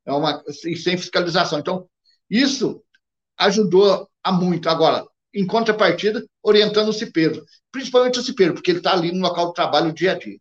[0.06, 1.60] é uma, sem fiscalização.
[1.60, 1.88] Então,
[2.30, 2.84] isso
[3.38, 4.70] ajudou a muito.
[4.70, 9.48] Agora, em contrapartida, orientando o cipeiro, principalmente o cipeiro, porque ele está ali no local
[9.48, 10.38] de trabalho dia a dia.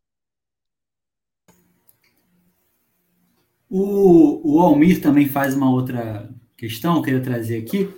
[3.69, 7.89] O, o Almir também faz uma outra questão, eu queria trazer aqui.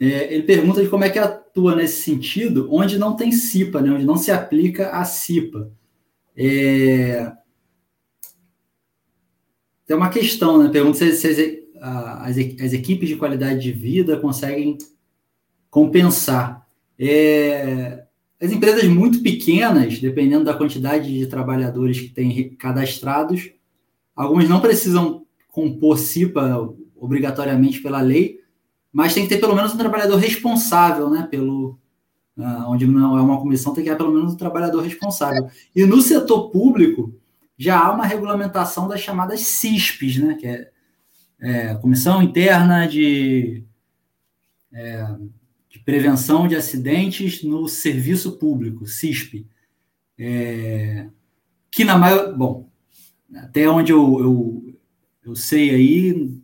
[0.00, 3.90] É, ele pergunta de como é que atua nesse sentido, onde não tem CIPA, né,
[3.90, 5.70] onde não se aplica a CIPA.
[6.36, 7.30] É...
[9.92, 10.70] Tem uma questão, né?
[10.70, 14.78] Pergunta se, se as, as, equipes de qualidade de vida conseguem
[15.68, 16.66] compensar.
[16.98, 18.02] É...
[18.40, 23.50] As empresas muito pequenas, dependendo da quantidade de trabalhadores que têm cadastrados,
[24.16, 28.40] algumas não precisam compor CIPA obrigatoriamente pela lei,
[28.90, 31.28] mas tem que ter pelo menos um trabalhador responsável, né?
[31.30, 31.78] Pelo,
[32.38, 35.50] uh, onde não é uma comissão, tem que ter pelo menos um trabalhador responsável.
[35.76, 37.12] E no setor público,
[37.58, 40.34] já há uma regulamentação das chamadas CISPs, né?
[40.34, 40.70] Que é,
[41.40, 43.64] é Comissão Interna de,
[44.72, 45.06] é,
[45.68, 49.46] de, Prevenção de Acidentes no Serviço Público, CISP.
[50.18, 51.08] É,
[51.70, 52.36] que na maior.
[52.36, 52.70] Bom,
[53.34, 54.74] até onde eu, eu,
[55.24, 56.38] eu sei aí,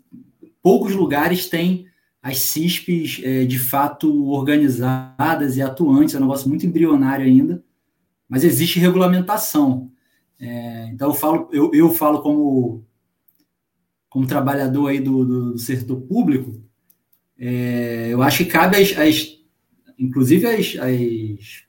[0.63, 1.87] poucos lugares têm
[2.23, 7.65] as CISPs é, de fato organizadas e atuantes, é um negócio muito embrionário ainda,
[8.29, 9.91] mas existe regulamentação.
[10.41, 12.85] É, então eu falo, eu, eu falo como,
[14.09, 16.63] como trabalhador aí do, do, do setor público,
[17.39, 19.39] é, eu acho que cabe as, as
[19.99, 21.65] inclusive as, as,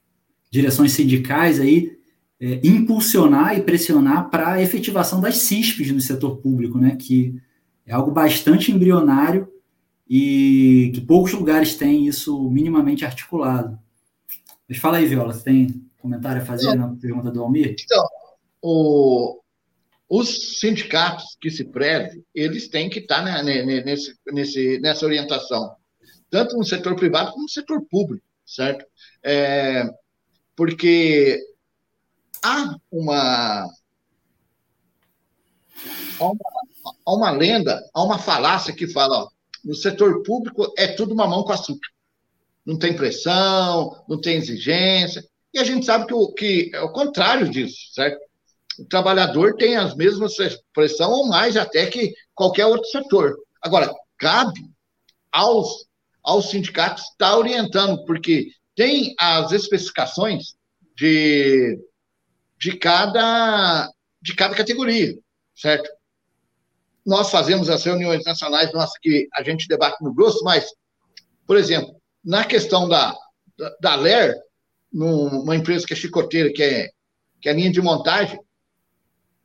[0.52, 1.98] direções sindicais aí
[2.40, 7.40] é, impulsionar e pressionar para a efetivação das CISPs no setor público, né, que
[7.86, 9.48] é algo bastante embrionário
[10.10, 13.78] e que poucos lugares têm isso minimamente articulado.
[14.68, 17.76] Mas fala aí, Viola, você tem comentário a fazer na pergunta do Almir?
[17.84, 18.04] Então,
[18.62, 19.40] o,
[20.10, 23.44] os sindicatos que se prezem, eles têm que estar né,
[23.84, 25.76] nesse, nesse, nessa orientação,
[26.30, 28.86] tanto no setor privado como no setor público, certo?
[29.24, 29.84] É,
[30.56, 31.40] porque
[32.44, 33.64] há uma,
[36.20, 36.40] há uma,
[37.06, 39.30] há uma lenda, há uma falácia que fala, ó,
[39.64, 41.90] no setor público é tudo mamão com açúcar.
[42.66, 45.24] Não tem pressão, não tem exigência.
[45.54, 48.20] E a gente sabe que, o, que é o contrário disso, certo?
[48.80, 50.34] O trabalhador tem as mesmas
[50.74, 53.38] pressão ou mais até que qualquer outro setor.
[53.62, 54.62] Agora, cabe
[55.32, 55.86] aos,
[56.24, 60.56] aos sindicatos estar orientando, porque tem as especificações
[60.96, 61.78] de,
[62.58, 65.18] de, cada, de cada categoria,
[65.56, 65.90] certo?
[67.10, 70.68] nós fazemos as reuniões nacionais nossas que a gente debate no grosso, mas,
[71.48, 73.16] por exemplo, na questão da,
[73.58, 74.36] da, da LER,
[74.94, 76.90] numa empresa que é chicoteira, que é,
[77.42, 78.40] que é linha de montagem,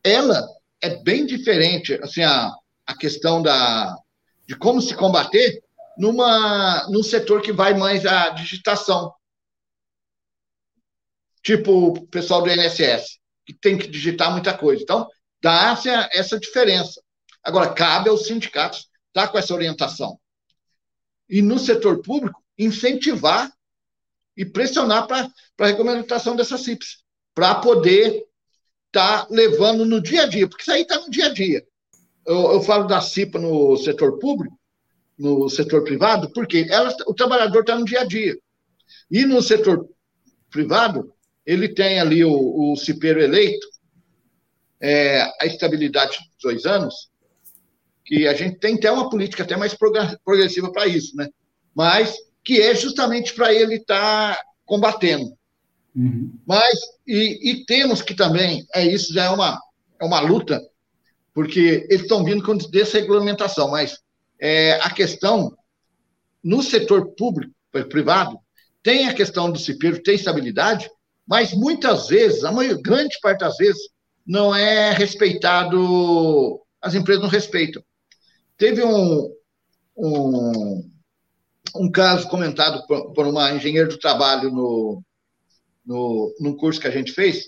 [0.04, 0.46] ela
[0.82, 2.52] é bem diferente, assim, a,
[2.86, 3.96] a questão da,
[4.46, 5.62] de como se combater
[5.96, 9.12] numa, num setor que vai mais à digitação.
[11.42, 14.82] Tipo o pessoal do INSS, que tem que digitar muita coisa.
[14.82, 15.08] Então,
[15.42, 17.02] dá-se essa diferença.
[17.42, 20.18] Agora, cabe aos sindicatos estar com essa orientação.
[21.28, 23.50] E no setor público, incentivar
[24.36, 28.26] e pressionar para a regulamentação dessas CIPs, para poder
[28.94, 31.64] estar tá levando no dia a dia, porque isso aí está no dia a dia.
[32.24, 34.58] Eu, eu, falo da CIPA no setor público,
[35.18, 38.36] no setor privado, porque ela, o trabalhador está no dia a dia.
[39.10, 39.88] E no setor
[40.50, 41.12] privado,
[41.44, 43.66] ele tem ali o, o cipeiro eleito,
[44.80, 47.10] é, a estabilidade de dois anos,
[48.04, 49.74] que a gente tem até uma política até mais
[50.24, 51.28] progressiva para isso, né?
[51.74, 55.36] Mas que é justamente para ele estar tá combatendo.
[55.94, 56.32] Uhum.
[56.46, 59.60] Mas, e, e, temos que também, é isso já é uma,
[60.00, 60.60] é uma luta,
[61.32, 63.98] porque eles estão vindo com desregulamentação, mas
[64.40, 65.56] é, a questão
[66.42, 67.54] no setor público,
[67.88, 68.38] privado,
[68.82, 70.88] tem a questão do CIPEiro, tem estabilidade,
[71.26, 73.80] mas muitas vezes, a maior, grande parte das vezes,
[74.26, 77.82] não é respeitado, as empresas não respeitam.
[78.56, 79.32] Teve um,
[79.96, 80.90] um,
[81.76, 85.02] um caso comentado por, por uma engenheira do trabalho no,
[85.84, 87.44] no, no curso que a gente fez,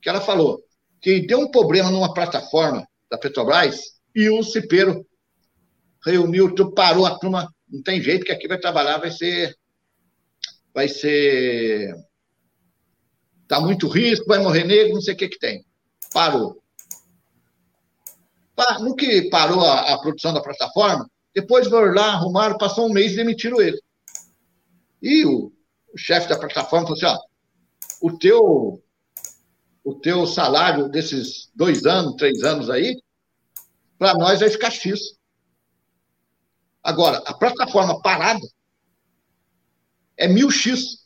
[0.00, 0.62] que ela falou
[1.00, 3.80] que deu um problema numa plataforma da Petrobras
[4.14, 5.04] e o Cipeiro
[6.04, 9.54] reuniu, parou a turma, não tem jeito que aqui vai trabalhar, vai ser
[10.72, 11.94] vai ser
[13.48, 15.64] tá muito risco, vai morrer negro, não sei o que que tem.
[16.12, 16.62] Parou.
[18.80, 23.12] No que parou a, a produção da plataforma, depois foram lá, arrumaram, passou um mês
[23.12, 23.80] e demitiram ele.
[25.02, 25.50] E o,
[25.92, 27.18] o chefe da plataforma falou assim: ó,
[28.00, 28.82] o teu,
[29.84, 33.00] o teu salário desses dois anos, três anos aí,
[33.98, 35.18] para nós vai ficar X.
[36.82, 38.40] Agora, a plataforma parada
[40.16, 41.00] é mil X.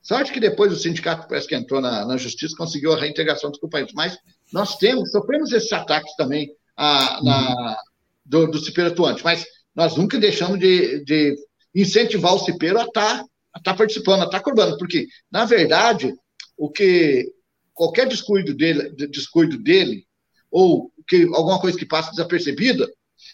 [0.00, 3.60] Sorte que depois o sindicato parece que entrou na, na justiça conseguiu a reintegração dos
[3.60, 3.94] companheiros.
[3.94, 4.18] Mas
[4.52, 7.76] nós temos, sofremos esses ataques também a, na,
[8.24, 11.36] do, do cipeiro atuante, mas nós nunca deixamos de, de
[11.72, 15.44] incentivar o cipeiro a estar tá, a tá participando, a estar tá cobrando, porque, na
[15.44, 16.14] verdade,
[16.56, 17.32] o que
[17.74, 20.06] qualquer descuido dele, descuido dele
[20.50, 22.88] ou que alguma coisa que passa desapercebida,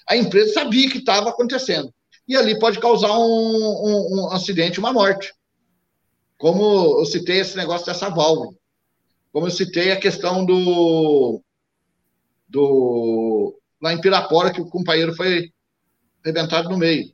[0.09, 1.93] a empresa sabia que estava acontecendo.
[2.27, 5.35] E ali pode causar um, um, um, acidente, uma morte.
[6.37, 8.53] Como eu citei esse negócio dessa válvula.
[9.33, 11.43] Como eu citei a questão do,
[12.49, 15.53] do lá em Pirapora, que o companheiro foi
[16.23, 17.13] arrebentado no meio.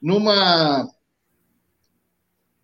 [0.00, 0.88] Numa,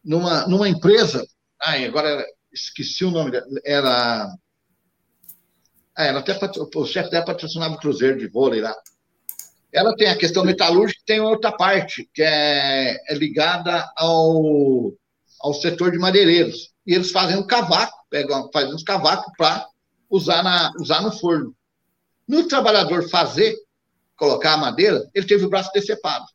[0.07, 1.27] numa, numa empresa,
[1.61, 4.33] ai, agora esqueci o nome dela, era.
[5.97, 6.38] Ah, ela até,
[6.77, 8.75] o chefe dela patrocinava o Cruzeiro de vôlei lá.
[9.73, 14.92] Ela tem a questão metalúrgica tem outra parte, que é, é ligada ao,
[15.40, 16.73] ao setor de madeireiros.
[16.87, 19.66] E eles fazem um cavaco, pegam, fazem uns cavacos para
[20.09, 21.55] usar, na, usar no forno.
[22.29, 23.57] No trabalhador fazer,
[24.16, 26.27] colocar a madeira, ele teve o braço decepado.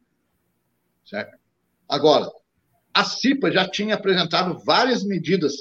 [1.06, 1.38] Certo?
[1.88, 2.32] Agora,
[2.94, 5.54] a CIPA já tinha apresentado várias medidas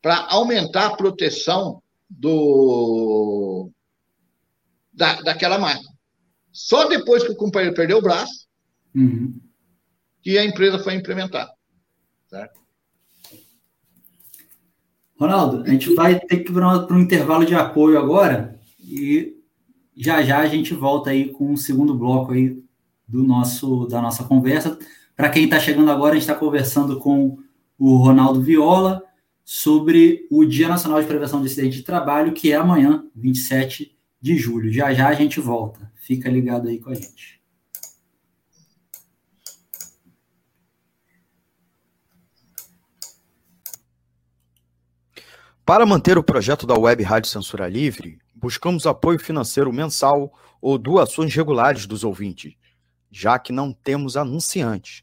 [0.00, 3.70] para aumentar a proteção do,
[4.92, 5.88] da, daquela máquina.
[6.52, 8.46] Só depois que o companheiro perdeu o braço,
[8.94, 9.38] uhum.
[10.22, 11.48] que a empresa foi implementar.
[12.28, 12.60] Certo?
[15.18, 18.58] Ronaldo, a gente vai ter que ir para um intervalo de apoio agora.
[18.78, 19.36] E
[19.96, 22.62] já já a gente volta aí com o segundo bloco aí
[23.06, 24.78] do nosso da nossa conversa.
[25.18, 27.38] Para quem está chegando agora, a gente está conversando com
[27.76, 29.02] o Ronaldo Viola
[29.44, 34.36] sobre o Dia Nacional de Prevenção de Acidente de Trabalho, que é amanhã, 27 de
[34.36, 34.72] julho.
[34.72, 35.90] Já já a gente volta.
[35.96, 37.42] Fica ligado aí com a gente.
[45.64, 51.34] Para manter o projeto da Web Rádio Censura Livre, buscamos apoio financeiro mensal ou doações
[51.34, 52.54] regulares dos ouvintes,
[53.10, 55.02] já que não temos anunciantes,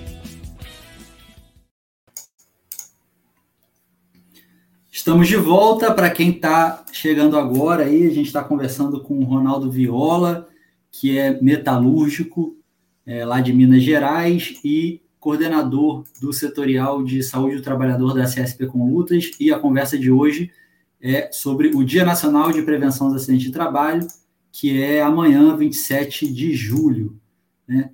[4.93, 5.93] Estamos de volta.
[5.93, 10.49] Para quem está chegando agora aí, a gente está conversando com o Ronaldo Viola,
[10.91, 12.57] que é metalúrgico
[13.05, 18.67] é, lá de Minas Gerais e coordenador do setorial de saúde do trabalhador da CSP
[18.67, 20.51] com Lutas, e a conversa de hoje
[20.99, 24.05] é sobre o Dia Nacional de Prevenção dos Acidentes de Trabalho,
[24.51, 27.17] que é amanhã, 27 de julho.
[27.65, 27.91] Né?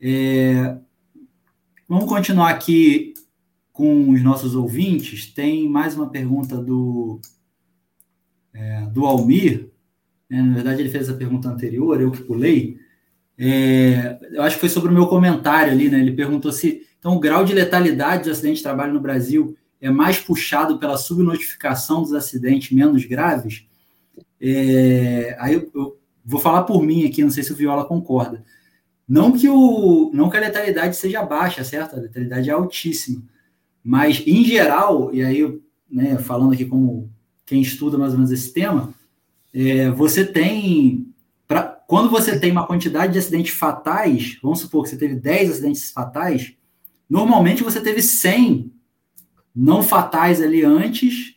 [0.00, 0.78] É,
[1.86, 3.12] vamos continuar aqui
[3.78, 5.32] com os nossos ouvintes.
[5.32, 7.20] Tem mais uma pergunta do,
[8.52, 9.70] é, do Almir.
[10.28, 10.42] Né?
[10.42, 12.76] Na verdade, ele fez a pergunta anterior, eu que pulei.
[13.38, 16.00] É, eu acho que foi sobre o meu comentário ali, né?
[16.00, 19.88] Ele perguntou se então o grau de letalidade de acidente de trabalho no Brasil é
[19.88, 23.64] mais puxado pela subnotificação dos acidentes menos graves.
[24.40, 28.44] É, aí eu, eu, vou falar por mim aqui, não sei se o Viola concorda.
[29.08, 31.94] Não que, o, não que a letalidade seja baixa, certo?
[31.94, 33.22] A letalidade é altíssima.
[33.88, 35.58] Mas, em geral, e aí,
[35.90, 37.10] né, falando aqui como
[37.46, 38.92] quem estuda mais ou menos esse tema,
[39.54, 41.06] é, você tem
[41.46, 45.52] Pra, quando você tem uma quantidade de acidentes fatais, vamos supor que você teve 10
[45.52, 46.54] acidentes fatais,
[47.08, 48.70] normalmente você teve 100
[49.56, 51.36] não fatais ali antes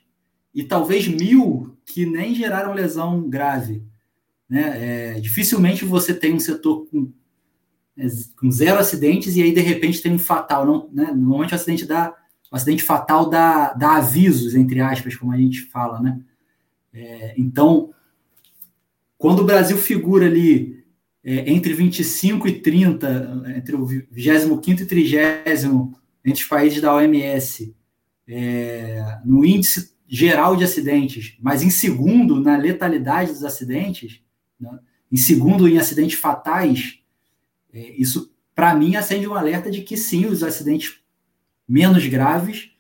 [0.54, 3.82] e talvez mil que nem geraram lesão grave.
[4.50, 5.14] Né?
[5.16, 7.10] É, dificilmente você tem um setor com,
[7.98, 8.06] é,
[8.38, 10.66] com, zero acidentes e aí de repente tem um fatal.
[10.66, 11.06] Não, né?
[11.06, 12.14] Normalmente o acidente dá,
[12.52, 16.02] o acidente fatal dá, dá avisos, entre aspas, como a gente fala.
[16.02, 16.20] Né?
[16.94, 17.94] É, então,
[19.18, 20.84] quando o Brasil figura ali
[21.24, 27.74] é, entre 25 e 30, entre o 25 e 30 entre os países da OMS,
[28.28, 34.22] é, no índice geral de acidentes, mas em segundo na letalidade dos acidentes,
[34.60, 34.78] né,
[35.10, 37.00] em segundo em acidentes fatais,
[37.74, 41.01] é, isso para mim acende um alerta de que sim, os acidentes
[41.72, 42.72] menos graves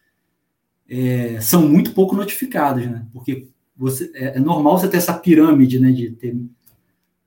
[0.89, 3.08] é, são muito pouco notificados, né?
[3.14, 6.36] Porque você, é, é, normal você ter essa pirâmide, né, de ter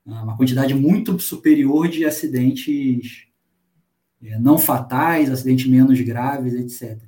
[0.05, 3.25] uma quantidade muito superior de acidentes
[4.23, 7.01] é, não fatais, acidentes menos graves, etc.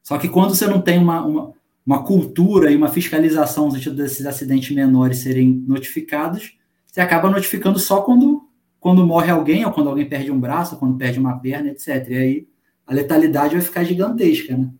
[0.00, 1.52] Só que quando você não tem uma, uma,
[1.84, 6.56] uma cultura e uma fiscalização no sentido desses acidentes menores serem notificados,
[6.86, 8.48] você acaba notificando só quando,
[8.78, 12.08] quando morre alguém, ou quando alguém perde um braço, ou quando perde uma perna, etc.
[12.08, 12.53] E aí
[12.86, 14.70] a letalidade vai ficar gigantesca, né?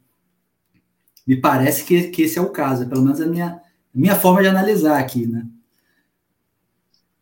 [1.27, 3.61] Me parece que, que esse é o caso, pelo menos a minha,
[3.95, 5.47] minha forma de analisar aqui, né?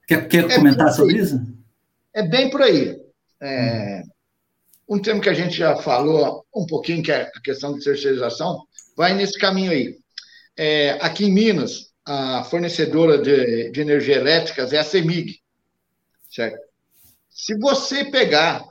[0.07, 1.41] Quer, quer é comentar sobre isso?
[2.13, 3.01] É bem por aí.
[3.41, 4.03] É,
[4.89, 8.67] um termo que a gente já falou um pouquinho, que é a questão de terceirização,
[8.97, 9.97] vai nesse caminho aí.
[10.57, 15.41] É, aqui em Minas, a fornecedora de, de energia elétrica é a CEMIG,
[16.29, 16.59] certo?
[17.31, 18.65] Se você pegar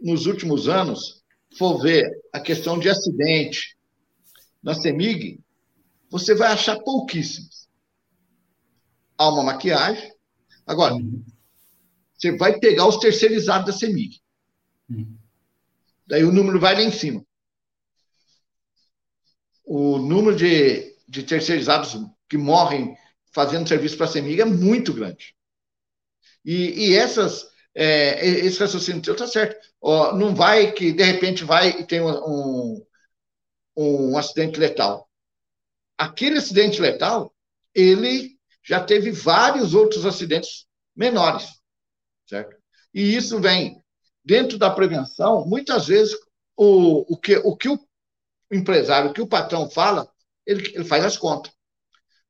[0.00, 1.21] nos últimos anos,
[1.56, 3.76] for ver a questão de acidente
[4.62, 5.40] na CEMIG,
[6.10, 7.68] você vai achar pouquíssimos.
[9.16, 10.12] Há uma maquiagem.
[10.66, 11.24] Agora, uhum.
[12.14, 14.20] você vai pegar os terceirizados da CEMIG.
[14.88, 15.16] Uhum.
[16.06, 17.24] Daí o número vai lá em cima.
[19.64, 21.96] O número de, de terceirizados
[22.28, 22.96] que morrem
[23.32, 25.34] fazendo serviço para a CEMIG é muito grande.
[26.44, 29.71] E, e essas, é, esse raciocínio teu está certo.
[29.82, 32.86] Ó, não vai que, de repente, vai e tem um, um,
[33.76, 35.08] um acidente letal
[36.02, 37.32] aquele acidente letal,
[37.72, 40.66] ele já teve vários outros acidentes
[40.96, 41.48] menores,
[42.28, 42.56] certo?
[42.92, 43.80] E isso vem
[44.24, 46.14] dentro da prevenção, muitas vezes
[46.56, 47.78] o, o, que, o que o
[48.50, 50.10] empresário, o que o patrão fala,
[50.44, 51.52] ele, ele faz as contas.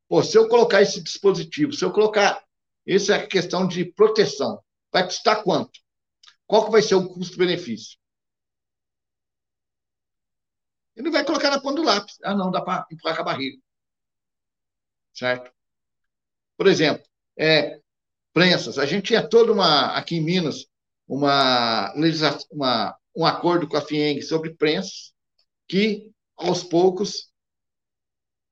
[0.07, 2.43] Pô, se eu colocar esse dispositivo, se eu colocar,
[2.87, 5.81] essa é questão de proteção, vai custar quanto?
[6.53, 7.99] Qual que vai ser o custo-benefício?
[10.95, 12.19] Ele vai colocar na ponta do lápis.
[12.23, 13.59] Ah, não, dá para empurrar com a barriga.
[15.15, 15.51] Certo?
[16.55, 17.03] Por exemplo,
[17.39, 17.81] é,
[18.35, 18.79] prensas.
[18.79, 20.67] A gente tinha toda uma, aqui em Minas,
[21.09, 21.91] uma,
[22.51, 25.15] uma, um acordo com a FIENG sobre prensas,
[25.67, 27.33] que aos poucos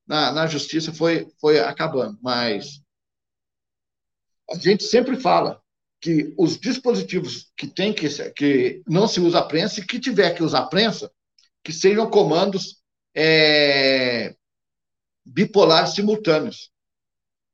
[0.07, 2.19] na, na justiça foi, foi acabando.
[2.23, 2.81] Mas
[4.51, 5.60] a gente sempre fala
[6.01, 10.43] que os dispositivos que tem que que não se usa prensa e que tiver que
[10.43, 11.11] usar prensa,
[11.63, 12.81] que sejam comandos
[13.15, 14.35] é,
[15.25, 16.71] bipolares simultâneos.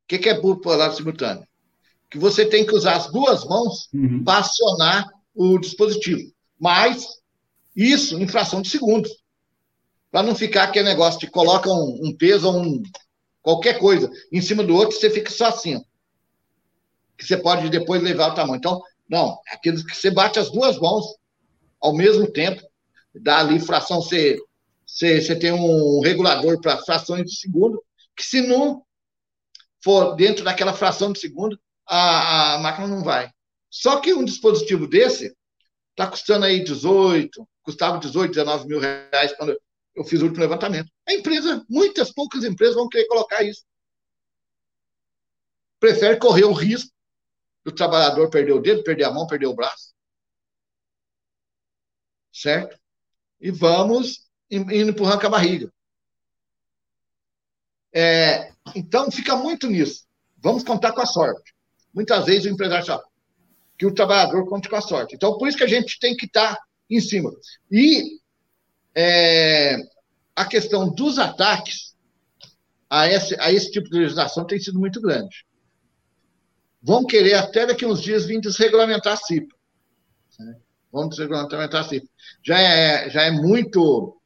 [0.05, 1.47] O que, que é bipolar simultâneo?
[2.09, 4.23] Que você tem que usar as duas mãos uhum.
[4.23, 6.33] para acionar o dispositivo.
[6.59, 7.07] Mas
[7.75, 9.11] isso em fração de segundos.
[10.11, 12.83] Para não ficar aquele negócio de coloca um, um peso ou um,
[13.43, 15.85] qualquer coisa em cima do outro, você fica só assim.
[17.17, 18.57] Que você pode depois levar o tamanho.
[18.57, 21.17] Então, não, aqueles que você bate as duas mãos
[21.81, 22.63] ao mesmo tempo,
[23.15, 24.39] dá ali fração, você,
[24.85, 27.83] você, você tem um regulador para frações de segundo,
[28.17, 28.85] que se não
[29.83, 33.31] for dentro daquela fração de segundo, a, a máquina não vai.
[33.71, 35.37] Só que um dispositivo desse
[35.91, 39.57] está custando aí 18, custava 18, 19 mil reais quando
[39.95, 40.91] eu fiz o último levantamento.
[41.07, 43.65] A empresa, muitas poucas empresas vão querer colocar isso.
[45.79, 46.96] Prefere correr o risco
[47.67, 49.93] do trabalhador perder o dedo, perder a mão, perder o braço.
[52.33, 52.79] Certo?
[53.41, 55.73] E vamos indo empurrando com a barriga.
[57.93, 60.07] É, então, fica muito nisso.
[60.37, 61.57] Vamos contar com a sorte.
[61.93, 63.03] Muitas vezes o empresário sabe
[63.77, 65.17] que o trabalhador conte com a sorte.
[65.17, 66.57] Então, por isso que a gente tem que estar
[66.89, 67.33] em cima.
[67.69, 68.21] E
[68.95, 69.77] é,
[70.37, 71.97] a questão dos ataques
[72.89, 75.46] a esse, a esse tipo de legislação tem sido muito grande.
[76.83, 79.55] Vão querer até daqui uns dias vir desregulamentar a CIPA.
[80.39, 80.57] Né?
[80.93, 82.07] Vão desregulamentar a CIPA.
[82.45, 84.21] Já é, já é muito.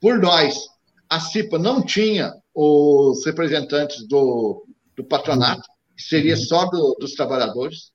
[0.00, 0.56] Por nós,
[1.08, 7.92] a CIPA não tinha os representantes do, do patronato, que seria só do, dos trabalhadores.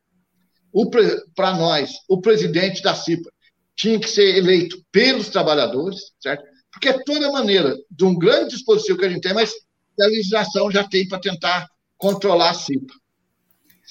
[1.35, 3.29] Para nós, o presidente da CIPA
[3.75, 6.43] tinha que ser eleito pelos trabalhadores, certo?
[6.71, 9.53] Porque é toda maneira de um grande dispositivo que a gente tem, mas
[9.99, 12.93] a legislação já tem para tentar controlar a CIPA.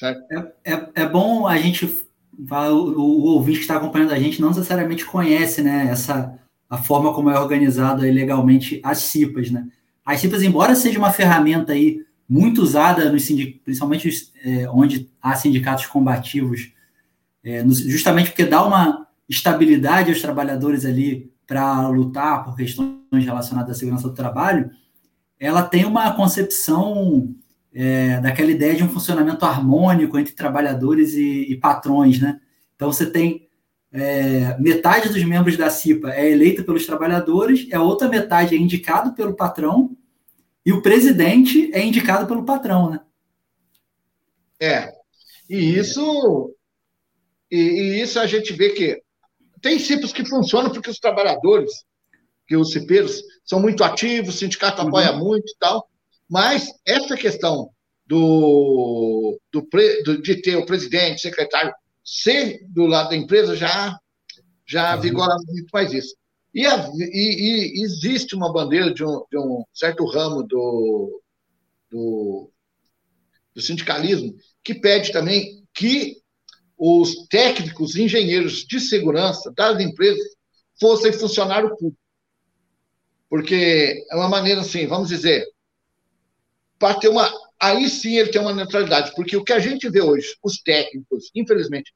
[0.03, 2.05] É, é, é bom a gente
[2.39, 6.37] o, ouvinte que está acompanhando a gente não necessariamente conhece né, essa,
[6.69, 9.69] a forma como é organizada legalmente as CIPAs, né?
[10.05, 13.27] As CIPAs, embora seja uma ferramenta aí muito usada, nos
[13.65, 14.11] principalmente
[14.45, 16.73] é, onde há sindicatos combativos,
[17.43, 23.77] é, no, justamente porque dá uma estabilidade aos trabalhadores ali para lutar por questões relacionadas
[23.77, 24.71] à segurança do trabalho,
[25.39, 27.35] ela tem uma concepção
[27.75, 32.41] é, daquela ideia de um funcionamento harmônico entre trabalhadores e, e patrões, né?
[32.77, 33.49] Então você tem
[33.93, 39.13] é, metade dos membros da CIPA é eleita pelos trabalhadores, a outra metade é indicado
[39.15, 39.97] pelo patrão
[40.65, 43.01] e o presidente é indicado pelo patrão, né?
[44.61, 44.93] É.
[45.51, 46.55] E isso,
[47.51, 49.03] e, e isso a gente vê que
[49.61, 51.85] tem CIPAs que funcionam porque os trabalhadores,
[52.47, 54.89] que os cipeiros, são muito ativos, o sindicato uhum.
[54.89, 55.89] apoia muito e tal,
[56.29, 57.71] mas essa questão
[58.07, 59.69] do, do,
[60.05, 61.73] do de ter o presidente, secretário
[62.05, 63.99] ser do lado da empresa já,
[64.67, 66.15] já vigora muito mais isso.
[66.55, 71.23] E, a, e, e, existe uma bandeira de um, de um certo ramo do,
[71.91, 72.51] do,
[73.55, 76.19] do, sindicalismo que pede também que
[76.79, 80.23] os técnicos, engenheiros de segurança das empresas
[80.79, 81.99] fossem funcionário público.
[83.29, 85.45] Porque é uma maneira assim, vamos dizer,
[86.79, 90.03] para ter uma aí sim ele tem uma neutralidade, porque o que a gente vê
[90.03, 91.93] hoje, os técnicos, infelizmente,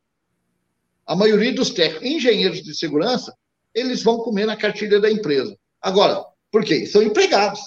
[1.06, 3.34] a maioria dos técnicos, engenheiros de segurança,
[3.74, 5.56] eles vão comer na cartilha da empresa.
[5.80, 6.86] Agora, por quê?
[6.86, 7.60] São empregados.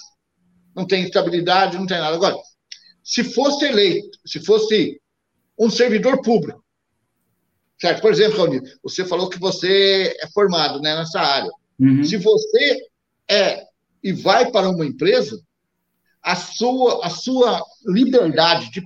[0.76, 2.16] Não tem estabilidade, não tem nada.
[2.16, 2.36] Agora,
[3.04, 5.00] se fosse eleito, se fosse
[5.58, 6.64] um servidor público,
[7.80, 8.02] certo?
[8.02, 11.52] Por exemplo, Raul, você falou que você é formado né, nessa área.
[11.80, 12.04] Uhum.
[12.04, 12.78] Se você
[13.30, 13.66] é
[14.04, 15.40] e vai para uma empresa,
[16.22, 18.82] a sua, a sua liberdade de,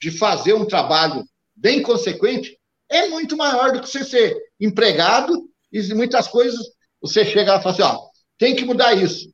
[0.00, 1.24] de fazer um trabalho
[1.54, 2.58] bem consequente
[2.88, 6.60] é muito maior do que você ser empregado e muitas coisas
[7.00, 8.08] você chega lá e fala assim, ó,
[8.38, 9.30] tem que mudar isso.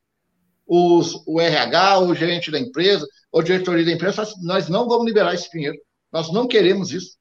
[0.65, 4.87] Os, o RH, o gerente da empresa, ou diretoria da empresa, fala assim, nós não
[4.87, 5.77] vamos liberar esse dinheiro,
[6.11, 7.17] nós não queremos isso.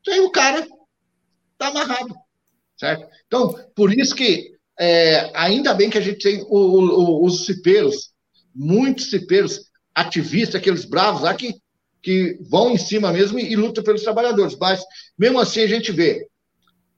[0.00, 0.66] Então aí o cara
[1.52, 2.14] está amarrado,
[2.76, 3.06] certo?
[3.26, 8.12] Então, por isso que é, ainda bem que a gente tem o, o, os cipeiros
[8.54, 11.54] muitos cipeiros ativistas, aqueles bravos lá que,
[12.02, 14.56] que vão em cima mesmo e, e lutam pelos trabalhadores.
[14.56, 14.82] Mas,
[15.18, 16.28] mesmo assim, a gente vê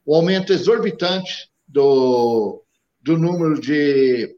[0.05, 2.63] o aumento exorbitante do,
[3.01, 4.37] do número de,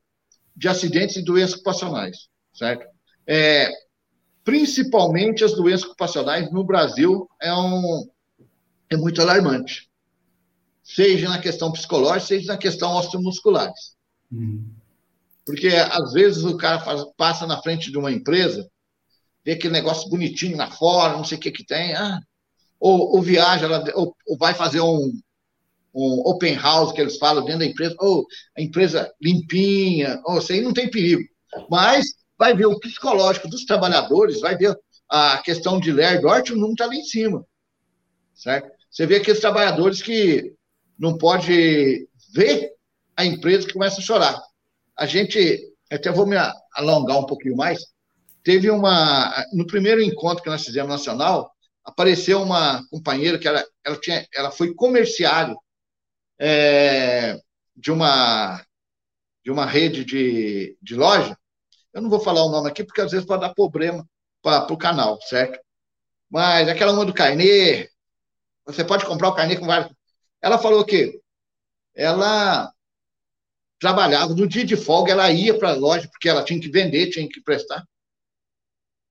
[0.56, 2.86] de acidentes e doenças ocupacionais, certo?
[3.26, 3.70] É,
[4.42, 8.08] principalmente as doenças ocupacionais no Brasil, é, um,
[8.88, 9.88] é muito alarmante.
[10.82, 13.94] Seja na questão psicológica, seja na questão osteomusculares.
[14.32, 14.77] Uhum.
[15.48, 18.68] Porque, às vezes, o cara faz, passa na frente de uma empresa,
[19.42, 22.20] vê aquele negócio bonitinho lá fora, não sei o que que tem, ah,
[22.78, 25.10] ou, ou viaja, ou, ou vai fazer um,
[25.94, 28.26] um open house que eles falam dentro da empresa, ou
[28.58, 31.22] a empresa limpinha, ou isso aí não tem perigo.
[31.70, 32.04] Mas
[32.38, 34.78] vai ver o psicológico dos trabalhadores, vai ver
[35.08, 37.42] a questão de ler Dort, o número está lá em cima.
[38.34, 38.70] Certo?
[38.90, 40.52] Você vê aqueles trabalhadores que
[40.98, 42.74] não pode ver
[43.16, 44.47] a empresa que começa a chorar.
[44.98, 46.36] A gente, até vou me
[46.74, 47.78] alongar um pouquinho mais,
[48.42, 51.50] teve uma, no primeiro encontro que nós fizemos nacional,
[51.84, 55.56] apareceu uma companheira que ela, ela, tinha, ela foi comerciário
[56.38, 57.38] é,
[57.76, 58.64] de uma
[59.44, 61.34] de uma rede de, de loja.
[61.94, 64.06] Eu não vou falar o nome aqui, porque às vezes pode dar problema
[64.42, 65.58] para o canal, certo?
[66.30, 67.88] Mas aquela uma do carnê,
[68.66, 69.90] você pode comprar o carnê com vários.
[70.42, 71.18] Ela falou que
[71.94, 72.70] ela
[73.78, 77.10] trabalhava no dia de folga, ela ia para a loja, porque ela tinha que vender,
[77.10, 77.84] tinha que prestar.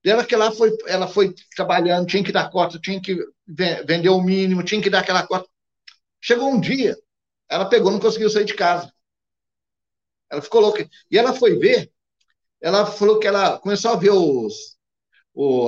[0.03, 4.21] Ela que ela foi, ela foi trabalhando, tinha que dar cota, tinha que vender o
[4.21, 5.49] mínimo, tinha que dar aquela cota.
[6.21, 6.95] Chegou um dia,
[7.49, 8.91] ela pegou, não conseguiu sair de casa.
[10.29, 10.87] Ela ficou louca.
[11.11, 11.91] E ela foi ver,
[12.61, 14.77] ela falou que ela começou a ver os,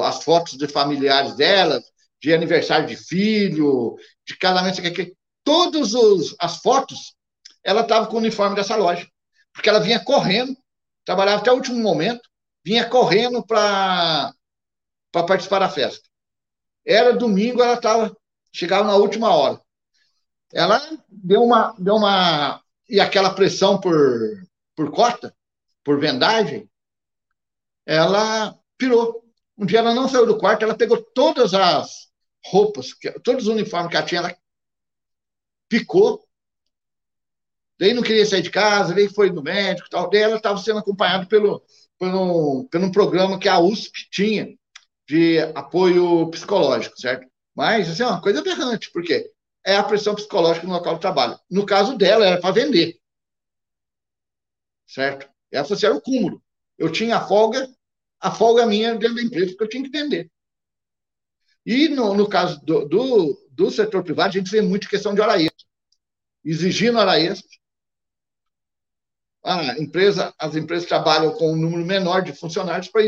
[0.04, 1.82] as fotos de familiares dela,
[2.22, 3.96] de aniversário de filho,
[4.26, 5.94] de casamento, que, que, todas
[6.40, 7.16] as fotos,
[7.64, 9.08] ela estava com o uniforme dessa loja.
[9.54, 10.56] Porque ela vinha correndo,
[11.04, 12.22] trabalhava até o último momento,
[12.64, 14.34] vinha correndo para
[15.12, 16.08] participar da festa.
[16.86, 18.16] Era domingo, ela estava,
[18.54, 19.62] chegava na última hora.
[20.54, 22.64] Ela deu uma, deu uma.
[22.88, 23.96] E aquela pressão por,
[24.76, 25.36] por cota,
[25.84, 26.70] por vendagem,
[27.86, 29.24] ela pirou.
[29.58, 32.08] Um dia ela não saiu do quarto, ela pegou todas as
[32.46, 34.38] roupas, todos os uniformes que ela tinha, ela
[35.68, 36.26] picou.
[37.80, 40.10] Daí não queria sair de casa, daí foi no médico e tal.
[40.10, 41.64] Daí ela estava sendo acompanhada pelo,
[41.98, 44.54] pelo, pelo programa que a USP tinha
[45.08, 47.28] de apoio psicológico, certo?
[47.56, 49.32] Mas, assim, é uma coisa aberrante, porque
[49.66, 51.40] é a pressão psicológica no local de trabalho.
[51.50, 53.00] No caso dela, era para vender.
[54.86, 55.30] Certo?
[55.52, 56.44] Essa era o cúmulo.
[56.78, 57.68] Eu tinha a folga,
[58.20, 60.30] a folga minha dentro da empresa, que eu tinha que vender.
[61.66, 65.22] E no, no caso do, do, do, setor privado, a gente vê muito questão de
[65.22, 65.68] hora extra.
[66.44, 67.59] Exigindo hora extra.
[69.44, 73.02] A empresa, as empresas trabalham com um número menor de funcionários para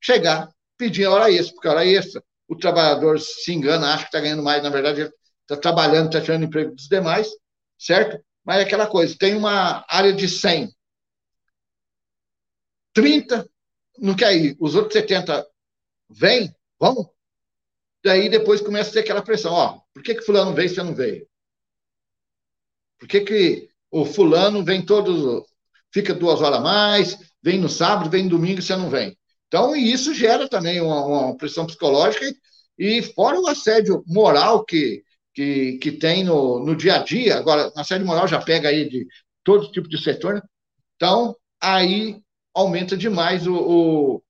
[0.00, 4.42] chegar, pedir hora extra, porque hora extra, o trabalhador se engana, acha que está ganhando
[4.42, 5.12] mais, na verdade,
[5.42, 7.28] está trabalhando, está tirando emprego dos demais,
[7.78, 8.22] certo?
[8.44, 10.72] Mas é aquela coisa, tem uma área de 100,
[12.94, 13.48] 30
[13.98, 15.46] não quer ir, os outros 70
[16.08, 17.10] vêm, vão,
[18.04, 20.82] daí depois começa a ter aquela pressão, ó, por que que fulano veio e você
[20.82, 21.28] não veio?
[22.98, 25.46] Por que que o fulano vem todos,
[25.96, 29.16] fica duas horas a mais, vem no sábado, vem no domingo você não vem?
[29.48, 32.26] Então, isso gera também uma, uma pressão psicológica
[32.78, 37.38] e, e fora o assédio moral que, que, que tem no, no dia a dia,
[37.38, 39.06] agora, assédio moral já pega aí de
[39.42, 40.42] todo tipo de setor, né?
[40.96, 42.20] então, aí
[42.54, 44.22] aumenta demais o, o,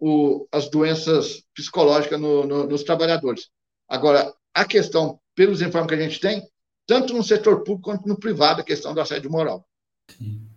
[0.00, 3.50] o as doenças psicológicas no, no, nos trabalhadores.
[3.86, 6.42] Agora, a questão, pelos informes que a gente tem,
[6.86, 9.68] tanto no setor público quanto no privado, a questão do assédio moral.
[10.16, 10.48] Sim.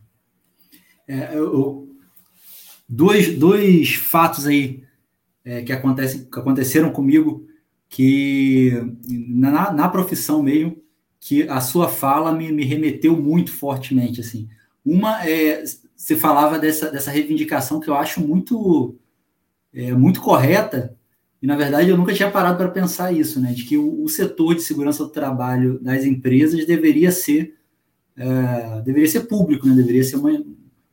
[1.11, 1.89] É, eu,
[2.87, 4.81] dois, dois fatos aí
[5.43, 7.45] é, que, acontecem, que aconteceram comigo,
[7.89, 8.71] que
[9.05, 10.81] na, na profissão mesmo,
[11.19, 14.21] que a sua fala me, me remeteu muito fortemente.
[14.21, 14.47] assim.
[14.85, 15.65] Uma é
[15.97, 18.95] você falava dessa, dessa reivindicação que eu acho muito,
[19.73, 20.95] é, muito correta,
[21.41, 23.51] e na verdade eu nunca tinha parado para pensar isso, né?
[23.51, 27.55] De que o, o, setor de segurança do trabalho das empresas deveria ser
[28.15, 29.75] é, deveria ser público, né?
[29.75, 30.31] Deveria ser uma,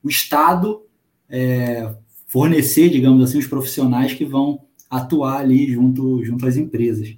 [0.03, 0.83] o Estado
[1.29, 1.95] é,
[2.27, 7.17] fornecer, digamos assim, os profissionais que vão atuar ali junto, junto às empresas.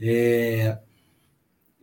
[0.00, 0.78] É,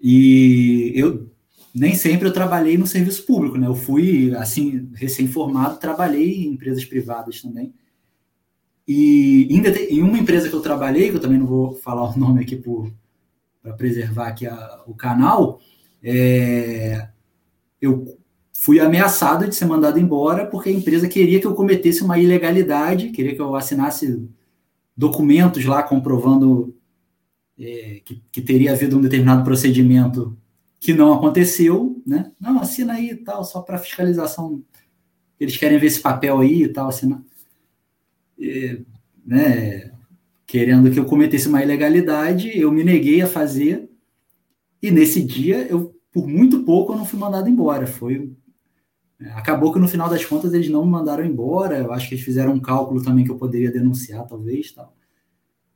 [0.02, 1.30] e eu
[1.74, 3.68] nem sempre eu trabalhei no serviço público, né?
[3.68, 7.74] Eu fui, assim, recém-formado, trabalhei em empresas privadas também.
[8.88, 12.42] E em, uma empresa que eu trabalhei, que eu também não vou falar o nome
[12.42, 12.56] aqui
[13.62, 15.60] para preservar aqui a, o canal,
[16.02, 17.10] é,
[17.82, 18.18] eu
[18.66, 23.11] fui ameaçado de ser mandado embora porque a empresa queria que eu cometesse uma ilegalidade,
[23.11, 24.28] queria que eu assinasse
[24.97, 26.76] documentos lá comprovando
[27.59, 30.36] é, que, que teria havido um determinado procedimento
[30.80, 32.32] que não aconteceu, né?
[32.39, 34.63] Não, assina aí e tal, só para fiscalização.
[35.39, 37.22] Eles querem ver esse papel aí e tal, assinar.
[39.24, 39.91] né,
[40.47, 43.88] querendo que eu cometesse uma ilegalidade, eu me neguei a fazer,
[44.82, 47.86] e nesse dia, eu, por muito pouco, eu não fui mandado embora.
[47.86, 48.45] Foi é,
[49.34, 51.78] Acabou que no final das contas eles não me mandaram embora.
[51.80, 54.72] Eu acho que eles fizeram um cálculo também que eu poderia denunciar, talvez.
[54.72, 54.96] Tal.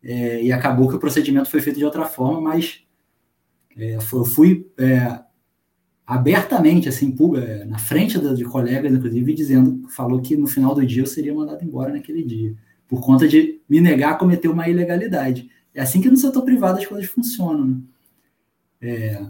[0.04, 2.84] É, e acabou que o procedimento foi feito de outra forma, mas
[3.78, 5.20] é, eu fui é,
[6.06, 11.04] abertamente, assim, é, na frente de colegas, inclusive, dizendo, falou que no final do dia
[11.04, 12.56] eu seria mandado embora naquele dia
[12.90, 15.50] por conta de me negar a cometer uma ilegalidade.
[15.74, 17.68] É assim que no setor privado as coisas funcionam.
[17.68, 17.82] Né?
[18.82, 19.26] É,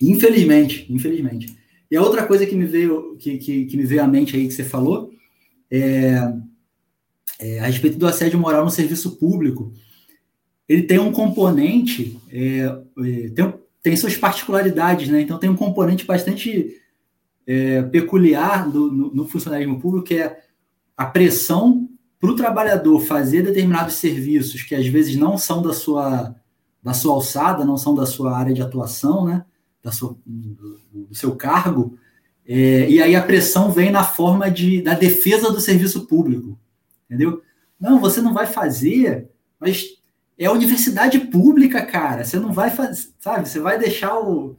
[0.00, 1.54] infelizmente, infelizmente.
[1.90, 4.46] E a outra coisa que me veio, que, que, que me veio à mente aí
[4.46, 5.10] que você falou
[5.70, 6.32] é,
[7.38, 9.72] é, a respeito do assédio moral no serviço público.
[10.68, 15.20] Ele tem um componente, é, é tem, tem suas particularidades, né?
[15.20, 16.76] Então tem um componente bastante
[17.46, 20.40] é, peculiar do, no, no funcionalismo público, que é
[20.96, 21.88] a pressão
[22.20, 26.36] para o trabalhador fazer determinados serviços que às vezes não são da sua,
[26.82, 29.44] da sua alçada, não são da sua área de atuação, né?
[29.82, 31.98] Da sua, do, seu cargo,
[32.46, 36.58] é, e aí a pressão vem na forma de, da defesa do serviço público,
[37.06, 37.42] entendeu?
[37.78, 39.28] Não, você não vai fazer,
[39.58, 40.00] mas
[40.38, 42.24] é a universidade pública, cara.
[42.24, 43.48] Você não vai fazer, sabe?
[43.48, 44.56] Você vai deixar o,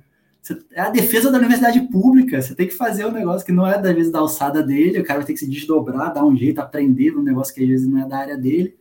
[0.72, 2.42] é a defesa da universidade pública.
[2.42, 5.04] Você tem que fazer um negócio que não é, às vezes, da alçada dele, o
[5.06, 7.88] cara vai ter que se desdobrar, dar um jeito, aprender um negócio que às vezes
[7.88, 8.76] não é da área dele.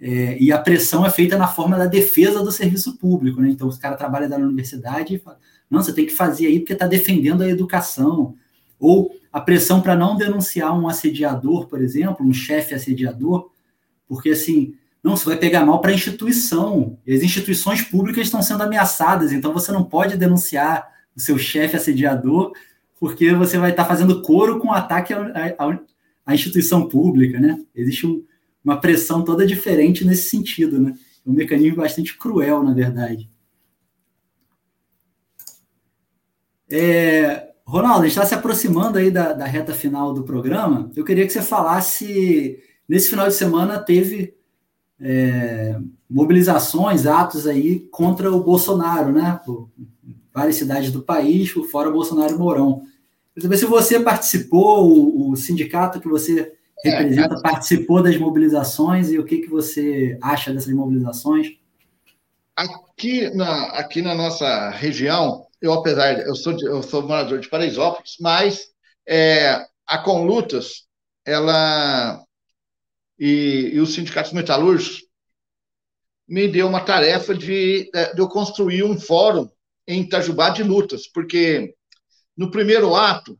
[0.00, 3.50] É, e a pressão é feita na forma da defesa do serviço público, né?
[3.50, 5.38] Então, os caras trabalham na universidade e falam,
[5.70, 8.34] não, você tem que fazer aí porque está defendendo a educação.
[8.78, 13.50] Ou a pressão para não denunciar um assediador, por exemplo, um chefe assediador,
[14.08, 16.98] porque assim, não, você vai pegar mal para a instituição.
[17.06, 21.76] E as instituições públicas estão sendo ameaçadas, então você não pode denunciar o seu chefe
[21.76, 22.52] assediador,
[22.98, 27.58] porque você vai estar tá fazendo coro com o ataque à, instituição pública, né?
[27.74, 28.22] Existe um,
[28.64, 30.94] uma pressão toda diferente nesse sentido, né?
[31.26, 33.30] Um mecanismo bastante cruel, na verdade.
[36.68, 40.90] É, Ronaldo, a gente está se aproximando aí da, da reta final do programa.
[40.94, 42.58] Eu queria que você falasse,
[42.88, 44.34] nesse final de semana teve
[45.00, 49.40] é, mobilizações, atos aí contra o Bolsonaro, né?
[49.44, 49.70] Por
[50.32, 52.82] várias cidades do país, fora Bolsonaro e Mourão.
[53.34, 56.52] Eu se você participou, o, o sindicato que você é,
[56.84, 61.48] representa é, participou das mobilizações e o que, que você acha dessas mobilizações?
[62.56, 67.38] Aqui na, aqui na nossa região, eu apesar de, eu sou de, eu sou morador
[67.38, 68.68] de Paraisópolis, mas
[69.06, 70.86] é, a Conlutas,
[71.24, 72.22] ela
[73.18, 75.02] e, e os sindicatos metalúrgicos
[76.26, 79.50] me deu uma tarefa de, de eu construir um fórum
[79.86, 81.74] em Itajubá de lutas, porque
[82.36, 83.38] no primeiro ato,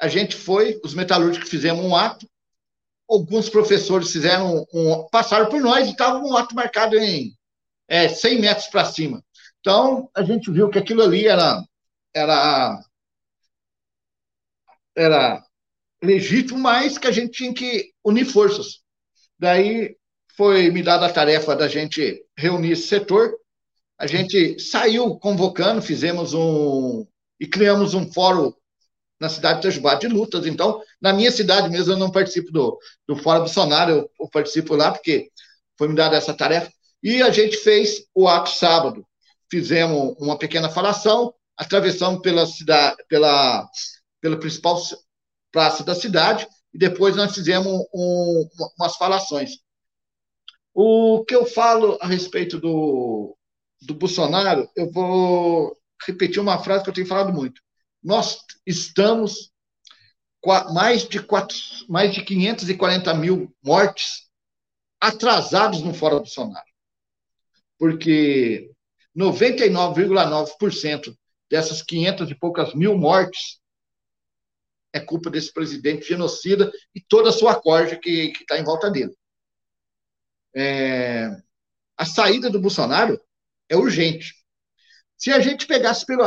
[0.00, 2.28] a gente foi, os metalúrgicos fizemos um ato,
[3.08, 7.34] alguns professores fizeram um, passaram por nós e estava um ato marcado em
[7.88, 9.24] é, 100 metros para cima.
[9.60, 11.64] Então, a gente viu que aquilo ali era,
[12.14, 12.80] era,
[14.94, 15.42] era
[16.02, 18.80] legítimo, mas que a gente tinha que unir forças.
[19.38, 19.96] Daí
[20.36, 23.34] foi me dada a tarefa da gente reunir esse setor.
[23.98, 27.06] A gente saiu convocando, fizemos um.
[27.40, 28.52] e criamos um fórum
[29.20, 30.46] na cidade de Itajubá de lutas.
[30.46, 34.74] Então, na minha cidade mesmo, eu não participo do, do Fórum Bolsonaro, eu, eu participo
[34.74, 35.30] lá, porque
[35.76, 36.70] foi me dada essa tarefa.
[37.02, 39.06] E a gente fez o ato sábado.
[39.50, 43.66] Fizemos uma pequena falação, atravessamos pela cidade, pela,
[44.20, 44.80] pela principal
[45.50, 48.48] praça da cidade, e depois nós fizemos um,
[48.78, 49.52] umas falações.
[50.74, 53.36] O que eu falo a respeito do,
[53.80, 57.60] do Bolsonaro, eu vou repetir uma frase que eu tenho falado muito.
[58.02, 59.52] Nós estamos
[60.72, 61.56] mais de, quatro,
[61.88, 64.28] mais de 540 mil mortes
[65.00, 66.66] atrasados no Fora Bolsonaro.
[67.78, 68.70] Porque
[69.16, 71.14] 99,9%
[71.50, 73.60] dessas 500 e poucas mil mortes
[74.92, 79.14] é culpa desse presidente genocida e toda a sua corja que está em volta dele.
[80.54, 81.28] É,
[81.96, 83.20] a saída do Bolsonaro
[83.68, 84.34] é urgente.
[85.16, 86.26] Se a gente pegasse pelo.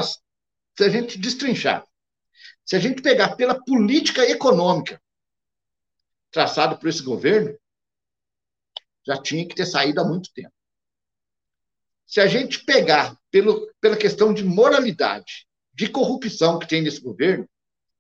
[0.82, 1.88] Se a gente destrinchar,
[2.66, 5.00] se a gente pegar pela política econômica
[6.32, 7.56] traçada por esse governo,
[9.06, 10.52] já tinha que ter saído há muito tempo.
[12.04, 17.48] Se a gente pegar pelo, pela questão de moralidade, de corrupção que tem nesse governo,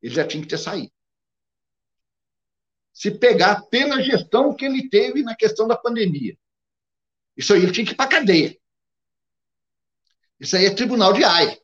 [0.01, 0.91] ele já tinha que ter saído.
[2.91, 6.35] Se pegar pela gestão que ele teve na questão da pandemia,
[7.37, 8.57] isso aí ele tinha que ir para cadeia.
[10.39, 11.60] Isso aí é tribunal de AI.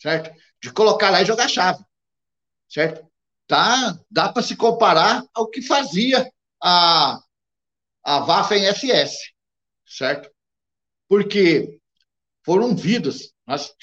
[0.00, 0.34] Certo?
[0.62, 1.84] De colocar lá e jogar chave.
[2.68, 3.06] Certo?
[3.46, 6.30] Tá, dá para se comparar ao que fazia
[6.62, 7.20] a,
[8.04, 9.32] a Waffen-SS,
[9.86, 10.30] certo?
[11.08, 11.80] Porque
[12.44, 13.32] foram vidas.
[13.46, 13.74] Nós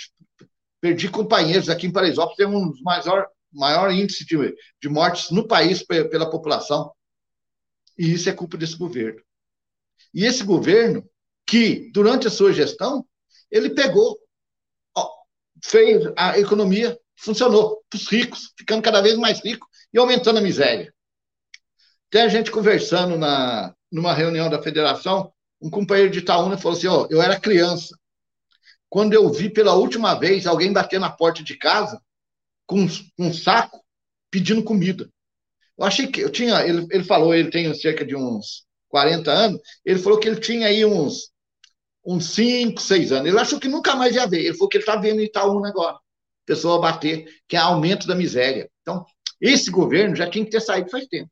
[0.80, 5.48] perdi companheiros aqui em Paraisópolis, tem um dos maior, maior índice de, de mortes no
[5.48, 6.92] país pela população.
[7.98, 9.22] E isso é culpa desse governo.
[10.14, 11.08] E esse governo,
[11.46, 13.06] que durante a sua gestão,
[13.52, 14.18] ele pegou,
[15.64, 20.42] fez a economia funcionou para os ricos, ficando cada vez mais ricos e aumentando a
[20.42, 20.94] miséria.
[22.10, 25.32] Tem a gente conversando na, numa reunião da federação,
[25.62, 27.98] um companheiro de Itaúna falou assim: oh, eu era criança.
[28.90, 32.02] Quando eu vi pela última vez alguém bater na porta de casa
[32.66, 32.88] com
[33.18, 33.84] um saco
[34.32, 35.10] pedindo comida.
[35.78, 36.66] Eu achei que eu tinha.
[36.66, 40.68] Ele, ele falou, ele tem cerca de uns 40 anos, ele falou que ele tinha
[40.68, 41.30] aí uns,
[42.08, 43.28] uns 5, 6 anos.
[43.28, 44.46] Ele achou que nunca mais ia ver.
[44.46, 45.98] Ele falou que ele está vendo em Itaúna agora.
[46.46, 48.70] Pessoa bater, que é aumento da miséria.
[48.82, 49.06] Então,
[49.42, 51.30] esse governo já tinha que ter saído faz tempo.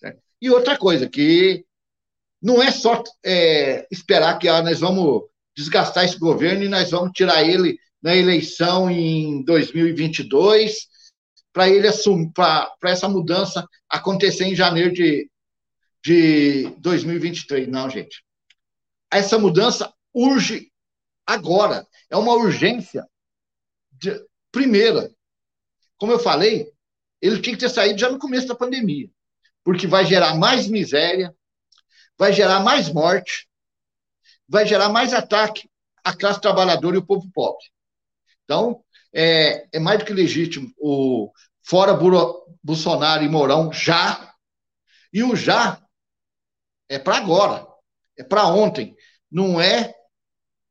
[0.00, 0.18] Certo?
[0.40, 1.62] E outra coisa, que
[2.40, 7.12] não é só é, esperar que ah, nós vamos desgastar esse governo e nós vamos
[7.12, 10.86] tirar ele na eleição em 2022
[11.52, 15.28] para ele assumir, para essa mudança acontecer em janeiro de,
[16.02, 17.68] de 2023.
[17.68, 18.22] Não, gente.
[19.10, 20.72] Essa mudança urge
[21.26, 21.86] agora.
[22.10, 23.06] É uma urgência
[23.92, 25.10] de, primeira.
[25.96, 26.70] Como eu falei,
[27.20, 29.08] ele tinha que ter saído já no começo da pandemia,
[29.64, 31.34] porque vai gerar mais miséria,
[32.16, 33.48] vai gerar mais morte,
[34.48, 35.68] vai gerar mais ataque
[36.04, 37.64] à classe trabalhadora e o povo pobre.
[38.44, 41.30] Então, é, é mais do que legítimo o
[41.62, 41.92] fora
[42.62, 44.34] Bolsonaro e Mourão já,
[45.12, 45.82] e o já
[46.88, 47.66] é para agora,
[48.16, 48.96] é para ontem,
[49.30, 49.94] não é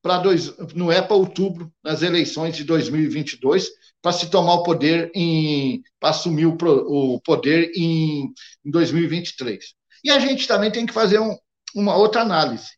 [0.07, 3.69] para dois, não é para outubro nas eleições de 2022
[4.01, 8.33] para se tomar o poder em para assumir o, o poder em,
[8.63, 9.75] em 2023.
[10.05, 11.37] E a gente também tem que fazer um,
[11.75, 12.69] uma outra análise.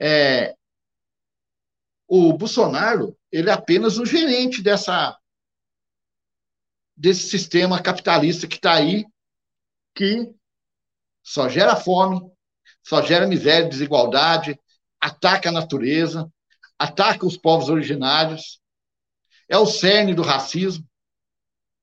[0.00, 0.54] É,
[2.06, 5.18] o Bolsonaro ele é apenas o gerente dessa
[6.96, 9.04] desse sistema capitalista que está aí,
[9.94, 10.32] que
[11.22, 12.22] só gera fome,
[12.82, 14.58] só gera miséria, desigualdade,
[14.98, 16.32] ataca a natureza,
[16.78, 18.60] ataca os povos originários,
[19.48, 20.86] é o cerne do racismo.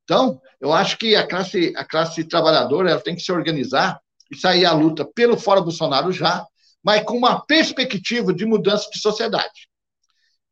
[0.04, 4.00] Então, eu acho que a classe, a classe trabalhadora ela tem que se organizar
[4.32, 6.46] e sair à luta pelo fora Bolsonaro já,
[6.84, 9.68] mas com uma perspectiva de mudança de sociedade.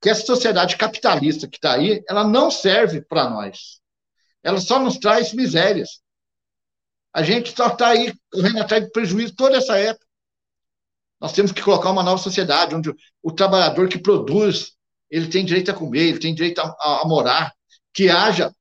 [0.02, 3.80] Que essa sociedade capitalista que está aí, ela não serve para nós.
[4.44, 6.02] Ela só nos traz misérias.
[7.14, 10.03] A gente só está aí correndo atrás de prejuízo toda essa época.
[11.24, 12.94] Nós temos que colocar uma nova sociedade, onde
[13.24, 14.74] o trabalhador que produz,
[15.10, 17.54] ele tem direito a comer, ele tem direito a, a, a morar,
[17.94, 18.54] que haja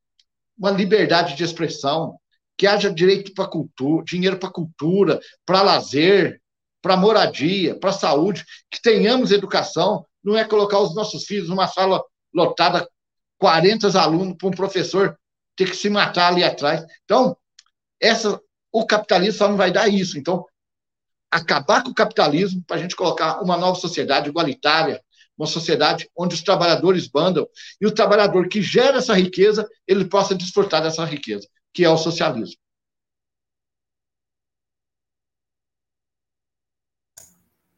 [0.56, 2.16] uma liberdade de expressão,
[2.56, 6.40] que haja direito para cultura, dinheiro para cultura, para lazer,
[6.80, 12.00] para moradia, para saúde, que tenhamos educação, não é colocar os nossos filhos numa sala
[12.32, 12.88] lotada,
[13.38, 15.18] 40 alunos, para um professor
[15.56, 16.84] ter que se matar ali atrás.
[17.02, 17.36] Então,
[18.00, 18.40] essa,
[18.70, 20.16] o capitalismo só não vai dar isso.
[20.16, 20.46] Então,
[21.33, 25.03] acabar com o capitalismo para a gente colocar uma nova sociedade igualitária,
[25.37, 27.49] uma sociedade onde os trabalhadores bandam
[27.80, 31.97] e o trabalhador que gera essa riqueza, ele possa desfrutar dessa riqueza que é o
[31.97, 32.61] socialismo.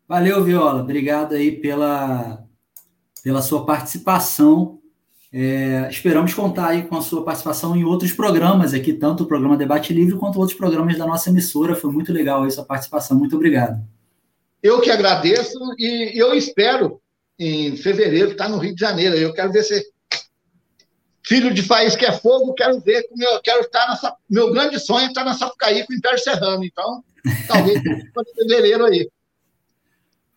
[0.06, 0.82] Valeu, Viola.
[0.82, 2.44] Obrigado aí pela,
[3.22, 4.82] pela sua participação.
[5.36, 9.56] É, esperamos contar aí com a sua participação em outros programas aqui, tanto o programa
[9.56, 11.74] Debate Livre quanto outros programas da nossa emissora.
[11.74, 13.18] Foi muito legal aí sua participação.
[13.18, 13.84] Muito obrigado.
[14.62, 17.00] Eu que agradeço e eu espero
[17.36, 19.16] em fevereiro estar no Rio de Janeiro.
[19.16, 19.84] Eu quero ver se
[21.26, 24.14] filho de país que é fogo, quero ver, meu, quero estar nessa.
[24.30, 26.64] Meu grande sonho é estar na Sapucaí com o Império Serrano.
[26.64, 27.02] Então,
[27.48, 29.10] talvez em fevereiro aí.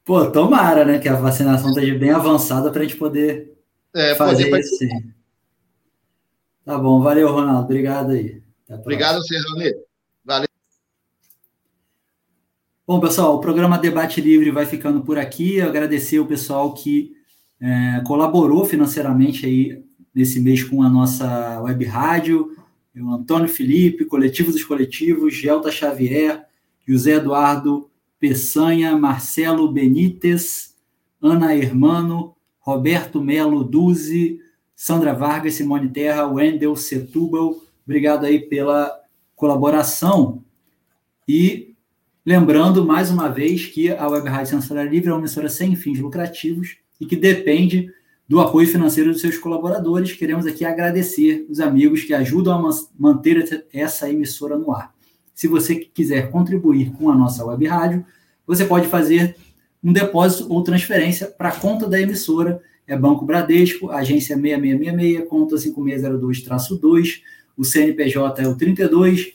[0.03, 0.97] Pô, tomara, né?
[0.97, 3.57] Que a vacinação esteja bem avançada para a gente poder
[3.97, 4.63] é, fazer poder.
[4.63, 5.13] Sim.
[6.63, 7.63] Tá bom, valeu, Ronaldo.
[7.63, 8.41] Obrigado aí.
[8.69, 9.35] Obrigado, você,
[10.23, 10.47] Valeu.
[12.85, 15.55] Bom, pessoal, o programa Debate Livre vai ficando por aqui.
[15.55, 17.13] Eu agradecer o pessoal que
[17.59, 19.83] é, colaborou financeiramente aí
[20.13, 22.55] nesse mês com a nossa web rádio,
[22.95, 26.45] o Antônio Felipe, Coletivo dos Coletivos, Gelta Xavier,
[26.87, 27.89] José Eduardo
[28.19, 30.75] Peçanha, Marcelo Benites,
[31.21, 32.36] Ana Hermano,
[32.68, 34.41] Roberto Melo Duzi,
[34.76, 37.55] Sandra Vargas, Simone Terra, Wendel Setúbal,
[37.86, 38.93] obrigado aí pela
[39.38, 40.43] colaboração.
[41.26, 41.76] E
[42.26, 45.97] lembrando mais uma vez que a Web Rádio Censura Livre é uma emissora sem fins
[45.97, 47.89] lucrativos e que depende
[48.28, 50.11] do apoio financeiro dos seus colaboradores.
[50.11, 54.93] Queremos aqui agradecer os amigos que ajudam a manter essa emissora no ar.
[55.34, 58.05] Se você quiser contribuir com a nossa web rádio,
[58.45, 59.38] você pode fazer
[59.88, 62.61] um depósito ou transferência para a conta da emissora.
[62.85, 67.21] É Banco Bradesco, agência 6666, conta 5602-2.
[67.55, 69.33] O CNPJ é o 32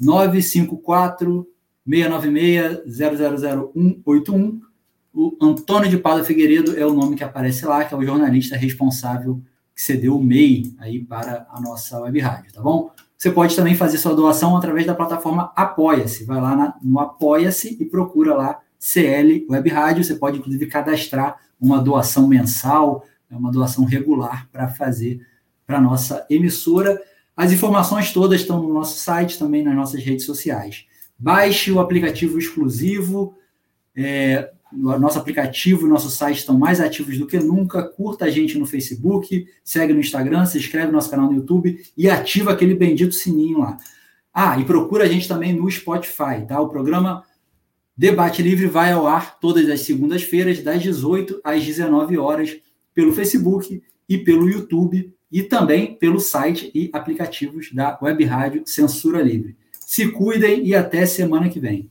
[0.00, 1.46] 954
[1.88, 2.80] 696
[3.40, 4.60] 000181.
[5.14, 8.56] O Antônio de Pada Figueiredo é o nome que aparece lá, que é o jornalista
[8.56, 9.40] responsável
[9.76, 12.90] que cedeu o MEI aí para a nossa web rádio, tá bom?
[13.16, 16.24] Você pode também fazer sua doação através da plataforma Apoia-se.
[16.24, 20.04] Vai lá na, no Apoia-se e procura lá CL Web Rádio.
[20.04, 25.20] Você pode, inclusive, cadastrar uma doação mensal, né, uma doação regular para fazer
[25.66, 27.00] para nossa emissora.
[27.36, 30.86] As informações todas estão no nosso site, também nas nossas redes sociais.
[31.18, 33.36] Baixe o aplicativo exclusivo.
[33.94, 37.82] É, nosso aplicativo e nosso site estão mais ativos do que nunca.
[37.82, 41.78] Curta a gente no Facebook, segue no Instagram, se inscreve no nosso canal no YouTube
[41.96, 43.76] e ativa aquele bendito sininho lá.
[44.32, 46.60] Ah, e procura a gente também no Spotify, tá?
[46.60, 47.24] O programa
[47.98, 52.56] Debate Livre vai ao ar todas as segundas-feiras, das 18 às 19 horas,
[52.94, 59.20] pelo Facebook e pelo YouTube, e também pelo site e aplicativos da Web Rádio Censura
[59.20, 59.56] Livre.
[59.80, 61.90] Se cuidem e até semana que vem.